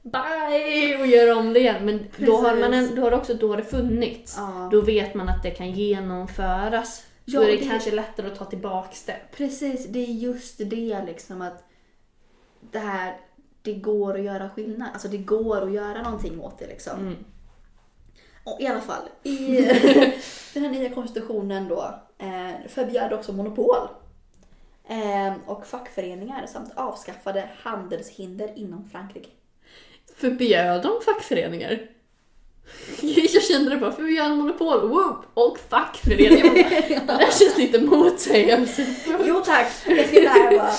[0.01, 0.97] Bye!
[0.99, 1.85] Och gör om det igen.
[1.85, 4.35] Men då har, man en, då har också då har det funnits.
[4.37, 4.69] Ja.
[4.71, 7.03] Då vet man att det kan genomföras.
[7.25, 9.15] Ja, då är det, det- kanske lättare att ta tillbaks det.
[9.37, 11.63] Precis, det är just det liksom att
[12.71, 13.13] det här,
[13.64, 14.89] det går att göra skillnad.
[14.93, 16.99] Alltså det går att göra någonting åt det liksom.
[16.99, 17.16] Mm.
[18.43, 19.57] Och i alla fall, i
[20.53, 23.88] den här nya konstitutionen då eh, förbjöd också monopol.
[24.88, 29.30] Eh, och fackföreningar samt avskaffade handelshinder inom Frankrike.
[30.16, 31.80] Förbjöd de fackföreningar?
[33.34, 36.53] Jag kände det bara, förbjöd monopol, whoop, och fackföreningar.
[36.88, 39.26] Det där känns lite motsägelsefullt.
[39.26, 39.68] Jo tack!
[39.88, 40.74] Jag skrev det här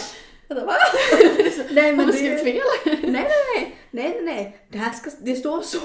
[0.48, 0.76] och bara...
[1.70, 2.12] Nej men det...
[2.12, 2.60] skrivit fel?
[2.84, 3.22] Nej, nej,
[3.56, 4.58] nej, nej, nej, nej.
[4.68, 5.78] Det här ska, det står så.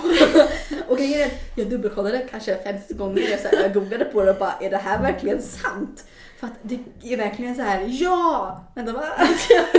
[0.87, 3.21] Och grejen är jag dubbelkollade kanske 50 gånger.
[3.21, 6.05] Jag, så här, jag googlade på det och bara, är det här verkligen sant?
[6.39, 8.63] För att det är verkligen så här, ja!
[8.75, 9.05] Vänta, va?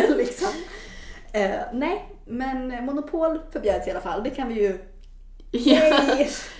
[0.16, 0.48] liksom.
[1.32, 4.22] Eh, nej, men monopol förbjöds i alla fall.
[4.24, 4.78] Det kan vi ju...
[5.50, 6.04] Ja,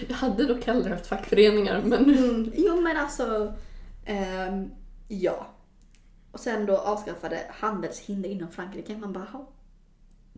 [0.08, 3.54] jag hade dock hellre haft fackföreningar, men Mm, jo men alltså,
[4.06, 4.70] ehm,
[5.08, 5.46] ja.
[6.32, 8.96] Och sen då avskaffade handelshinder inom Frankrike.
[8.96, 9.50] Man bara, "Ja,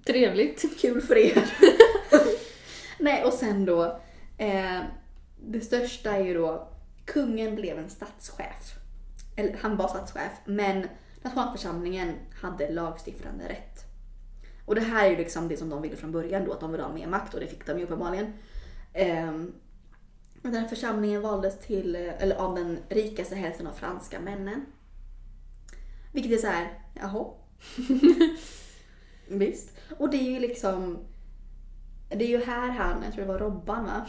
[0.07, 0.80] trevligt.
[0.80, 1.45] Kul för er.
[2.99, 4.01] Nej, och sen då.
[4.38, 4.80] Eh,
[5.40, 6.68] det största är ju då,
[7.05, 8.74] kungen blev en statschef.
[9.36, 10.86] Eller han var statschef, men
[11.22, 13.84] nationalförsamlingen hade lagstiftande rätt.
[14.66, 16.70] Och det här är ju liksom det som de ville från början då, att de
[16.70, 18.32] ville ha mer makt och det fick de ju uppenbarligen.
[18.93, 19.32] Eh,
[20.43, 24.66] den här församlingen valdes till, eh, eller av den rikaste hälften av franska männen.
[26.12, 27.26] Vilket är så här, jaha.
[29.28, 29.70] Visst.
[29.98, 30.98] Och det är ju liksom...
[32.08, 34.06] Det är ju här han, jag tror det var Robban va?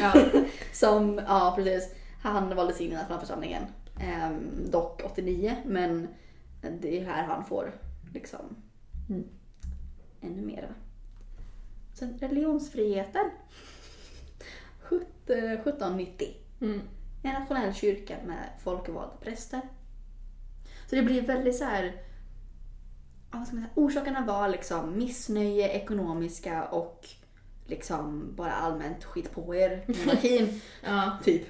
[0.00, 0.14] Ja.
[0.72, 1.94] Som, ja precis.
[2.22, 3.62] Han valdes in i nationalförsamlingen.
[4.00, 6.08] Ehm, dock 89, men
[6.80, 7.74] det är här han får
[8.14, 8.56] liksom
[9.10, 9.24] Mm.
[10.20, 10.74] ännu mer.
[11.94, 13.30] Sen religionsfriheten.
[14.82, 16.28] Sjut- eh, 1790.
[16.60, 16.80] Mm.
[17.22, 19.60] En nationell kyrka med folkvalda präster.
[20.94, 22.02] Så det blir väldigt så här.
[23.30, 23.74] vad ska man säga?
[23.74, 27.08] Orsakerna var liksom missnöje, ekonomiska och
[27.66, 31.18] liksom bara allmänt skit på er, monarkin, ja.
[31.24, 31.42] typ.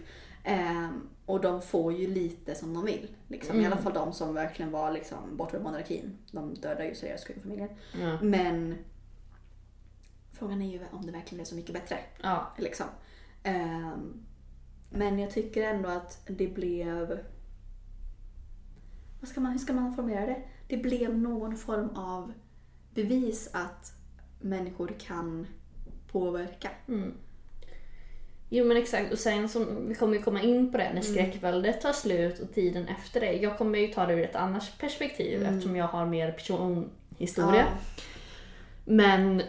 [0.44, 3.08] Ehm, och de får ju lite som de vill.
[3.28, 3.56] Liksom.
[3.56, 3.72] I Mm.
[3.72, 6.18] alla fall de som verkligen var liksom, bort med monarkin.
[6.30, 7.68] De dödar ju seriöst kungafamiljen.
[8.00, 8.18] Ja.
[8.22, 8.74] Men
[10.32, 11.98] frågan är ju om det verkligen är så mycket bättre.
[12.22, 12.52] ja.
[12.58, 12.86] Liksom.
[13.42, 14.22] Ehm,
[14.90, 17.18] men jag tycker ändå att det blev...
[19.24, 20.36] Vad ska man, hur ska man formulera det?
[20.68, 22.32] Det blev någon form av
[22.94, 23.92] bevis att
[24.40, 25.46] människor kan
[26.12, 26.70] påverka.
[26.88, 27.14] Mm.
[28.48, 31.80] Jo men exakt, och sen som, vi kommer ju komma in på det när skräckväldet
[31.80, 33.32] tar slut och tiden efter det.
[33.32, 37.66] Jag kommer ju ta det ur ett annat perspektiv eftersom jag har mer personhistoria.
[38.84, 39.42] Men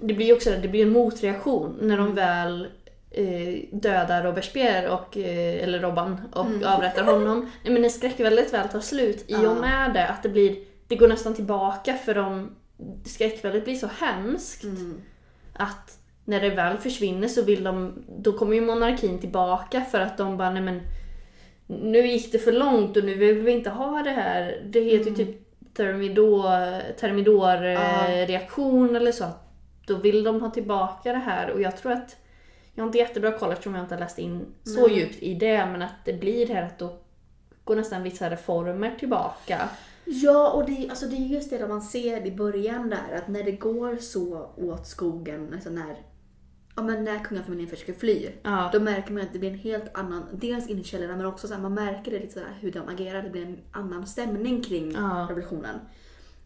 [0.00, 2.68] det blir ju också det blir en motreaktion när de väl
[3.16, 7.50] eh, dödar Robespierre och, eh, eller Robban och avrättar honom.
[7.62, 10.56] Nej, men när skräckväldet väl tar slut, i och med det att det blir,
[10.88, 12.50] det går nästan tillbaka för de,
[13.04, 15.00] skräckväldet blir så hemskt Mm.
[15.52, 20.18] att när det väl försvinner så vill de, då kommer ju monarkin tillbaka för att
[20.18, 20.80] de bara, nej men
[21.66, 24.62] nu gick det för långt och nu vill vi inte ha det här.
[24.66, 25.36] Det heter ju typ
[25.74, 28.08] termidor, termidor Ja.
[28.08, 29.24] eh, eller så.
[29.86, 32.16] Då vill de ha tillbaka det här och jag tror att
[32.76, 34.98] jag har inte jättebra koll eftersom jag inte har läst in så Nej.
[34.98, 36.98] djupt i det men att det blir det här att då
[37.64, 39.68] går nästan vissa reformer tillbaka.
[40.04, 43.42] Ja, och det, alltså det är just det man ser i början där, att när
[43.42, 45.96] det går så åt skogen, alltså när,
[46.76, 48.70] ja, men när kungafamiljen försöker fly, Ja.
[48.72, 51.48] då märker man att det blir en helt annan, dels in i källorna men också
[51.48, 54.06] så här, man märker det lite så här, hur de agerar, det blir en annan
[54.06, 55.26] stämning kring Ja.
[55.30, 55.80] revolutionen.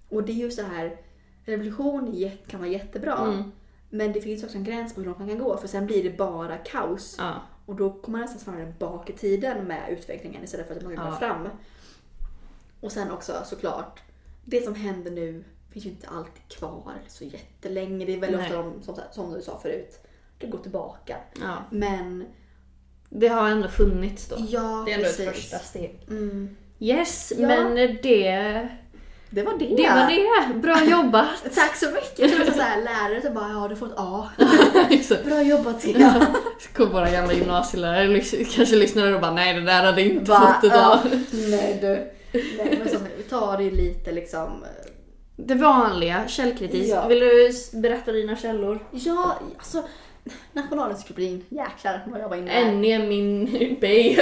[0.08, 0.96] Och det är ju så här,
[1.44, 3.52] revolution kan vara jättebra, Mm.
[3.90, 6.04] Men det finns också en gräns på hur långt man kan gå, för sen blir
[6.04, 7.14] det bara kaos.
[7.18, 7.34] Ja.
[7.66, 10.94] Och då kommer man nästan snarare bak i tiden med utvecklingen istället för att man
[10.96, 11.16] går Ja.
[11.16, 11.48] fram.
[12.80, 14.00] Och sen också såklart
[14.44, 18.04] det som händer nu finns ju inte alltid kvar så jättelänge.
[18.06, 18.56] Det är väldigt Nej.
[18.56, 20.00] ofta de, som, som du sa förut,
[20.38, 21.16] det går tillbaka.
[21.40, 21.56] Ja.
[21.70, 22.24] Men
[23.08, 24.36] Det har ändå funnits då.
[24.48, 25.28] ja, Det är ändå precis.
[25.28, 26.06] ett första steg.
[26.08, 26.56] Mm.
[26.78, 27.46] Yes, Ja.
[27.48, 28.68] men det,
[29.32, 29.66] Det var det.
[29.66, 30.54] det var det.
[30.54, 31.28] Bra jobbat!
[31.54, 32.30] Tack så mycket.
[32.30, 34.28] Det var så här, lärare som bara, ja du får ett A.
[35.24, 36.00] Bra jobbat till.
[36.00, 36.26] Ja.
[36.76, 38.20] Kom våra gamla gymnasielärare
[38.54, 40.54] kanske lyssnade och bara nej det där hade inte Va?
[40.54, 40.98] fått idag.
[41.04, 41.18] Ja.
[41.32, 42.10] Nej du.
[42.32, 44.64] Nej men som, vi tar det lite liksom.
[45.36, 46.88] Det vanliga, källkritik.
[46.88, 47.08] Ja.
[47.08, 48.86] Vill du berätta dina källor?
[48.90, 49.82] Ja, alltså.
[50.52, 53.46] Nationalencyklopedin, jäklar vad jag var inne är min
[53.80, 54.16] bay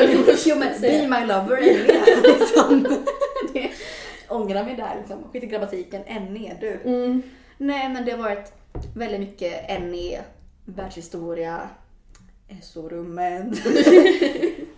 [0.46, 1.08] Jo men Be.
[1.08, 2.86] My Lover med liksom.
[4.28, 5.24] Ångrar mig där liksom.
[5.32, 6.80] Skit i grammatiken, NE du.
[6.84, 7.22] Mm.
[7.58, 8.52] Nej men det har varit
[8.94, 10.20] väldigt mycket NE,
[10.64, 11.68] världshistoria,
[12.62, 13.58] SO-rummet.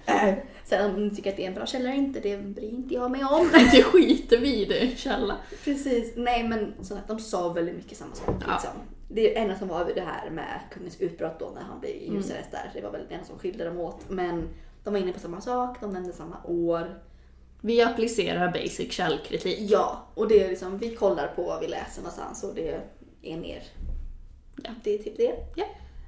[0.06, 0.34] Äh,
[0.64, 2.94] Sen om ni tycker att det är en bra källa eller inte, det bryr inte
[2.94, 3.48] jag mig om.
[3.72, 5.36] Det skiter vi i det, källa.
[5.64, 8.28] Precis, nej men så att de sa väldigt mycket samma sak.
[8.46, 8.52] Ja.
[8.52, 8.70] Liksom.
[9.08, 12.50] Det enda som var det här med kungens utbrott då när han blev i husarrest
[12.50, 12.70] där.
[12.74, 14.08] Det var väl det enda som skilde dem åt.
[14.08, 14.48] Men
[14.84, 16.98] de var inne på samma sak, de nämnde samma år.
[17.60, 19.58] Vi applicerar basic källkritik.
[19.70, 22.80] Ja, och det är liksom, vi kollar på vad vi läser någonstans och det
[23.22, 23.62] är mer.
[24.62, 25.34] Ja, det är typ det.
[25.56, 25.64] Ja.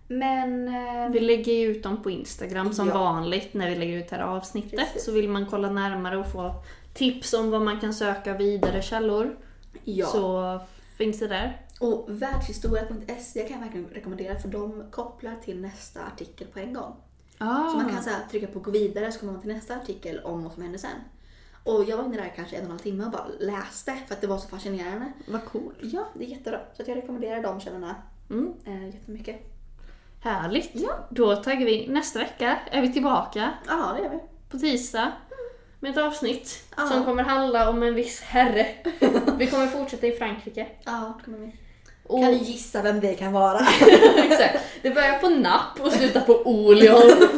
[0.09, 0.69] Men...
[0.69, 2.95] eh, Vi lägger ju ut dem på Instagram som Ja.
[2.99, 4.79] vanligt när vi lägger ut det här avsnittet.
[4.79, 5.05] Precis.
[5.05, 6.55] Så vill man kolla närmare och få
[6.95, 9.37] tips om vad man kan söka vidare källor
[9.85, 10.07] ja.
[10.07, 10.61] så
[10.97, 11.61] finns det där.
[11.81, 16.95] Och världshistoria.se kan jag verkligen rekommendera för de kopplar till nästa artikel på en gång.
[17.39, 17.69] Ah.
[17.71, 20.21] Så man kan så här, trycka på gå vidare så kommer man till nästa artikel
[20.25, 20.91] om vad som händer sen.
[21.65, 24.15] Och jag var inne där kanske en och en halv timme och bara läste för
[24.15, 25.13] att det var så fascinerande.
[25.27, 25.75] Vad cool.
[25.81, 26.61] Ja, det är jättebra.
[26.77, 27.95] Så jag rekommenderar de källorna
[28.31, 28.53] Mm.
[28.67, 29.37] eh, jättemycket.
[30.21, 30.71] Härligt.
[30.73, 30.93] Ja.
[31.11, 32.59] Då taggar vi nästa vecka.
[32.71, 34.19] Är vi tillbaka Ja, det gör vi.
[34.51, 35.13] på tisdag
[35.81, 36.87] med ett avsnitt Ja.
[36.89, 38.67] som kommer handla om en viss herre.
[39.39, 40.67] Vi kommer fortsätta i Frankrike.
[40.85, 41.57] Ja, det kommer vi.
[42.07, 43.59] Och, Kan du gissa vem det kan vara?
[44.17, 44.59] exakt.
[44.83, 47.29] Det börjar på napp och slutar på Olion.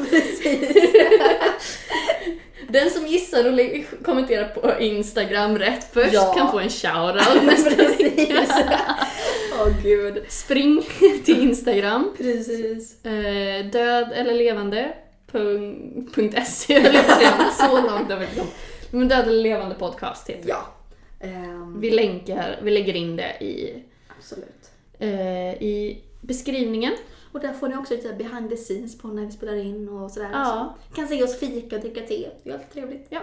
[2.75, 6.35] Den som gissar och kommenterar på Instagram rätt först Ja.
[6.35, 8.47] kan få en shoutout nästa vecka.
[9.61, 10.25] Åh gud.
[10.29, 10.83] Spring
[11.25, 12.15] till Instagram.
[12.17, 13.05] Precis.
[13.05, 14.93] Eh, död eller levande.
[15.33, 17.51] Punkt .se säga.
[17.59, 18.55] Så långt har vi inte kommit.
[18.91, 20.49] Men död eller levande podcast heter.
[20.49, 20.67] Ja.
[21.21, 23.83] Ehm, Vi länkar, vi lägger in det i,
[24.19, 24.71] Absolut.
[24.99, 26.93] eh, i beskrivningen.
[27.35, 30.11] Och där får ni också lite behind the scenes på när vi spelar in och
[30.11, 30.31] sådär.
[30.33, 30.75] Ja.
[30.89, 32.31] Så kan se oss fika och dricka te.
[32.45, 33.07] Det är alltid trevligt.
[33.11, 33.21] Ja.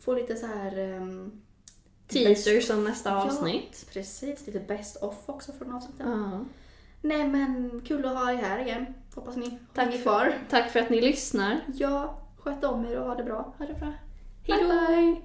[0.00, 0.78] Få lite så här...
[0.78, 1.32] ehm,
[2.08, 3.84] Teaser best- som nästa avsnitt.
[3.86, 4.46] Ja, precis.
[4.46, 6.10] Lite best off också från avsnitten.
[6.32, 6.44] Ja.
[7.00, 8.86] Nej men kul att ha er här igen.
[9.14, 10.34] Hoppas ni Tack hänger för- kvar.
[10.50, 11.60] Tack för att ni lyssnar.
[11.74, 13.54] Ja, sköt om er och ha det bra.
[13.58, 13.92] Ha det bra.
[14.46, 15.20] Bye, bye.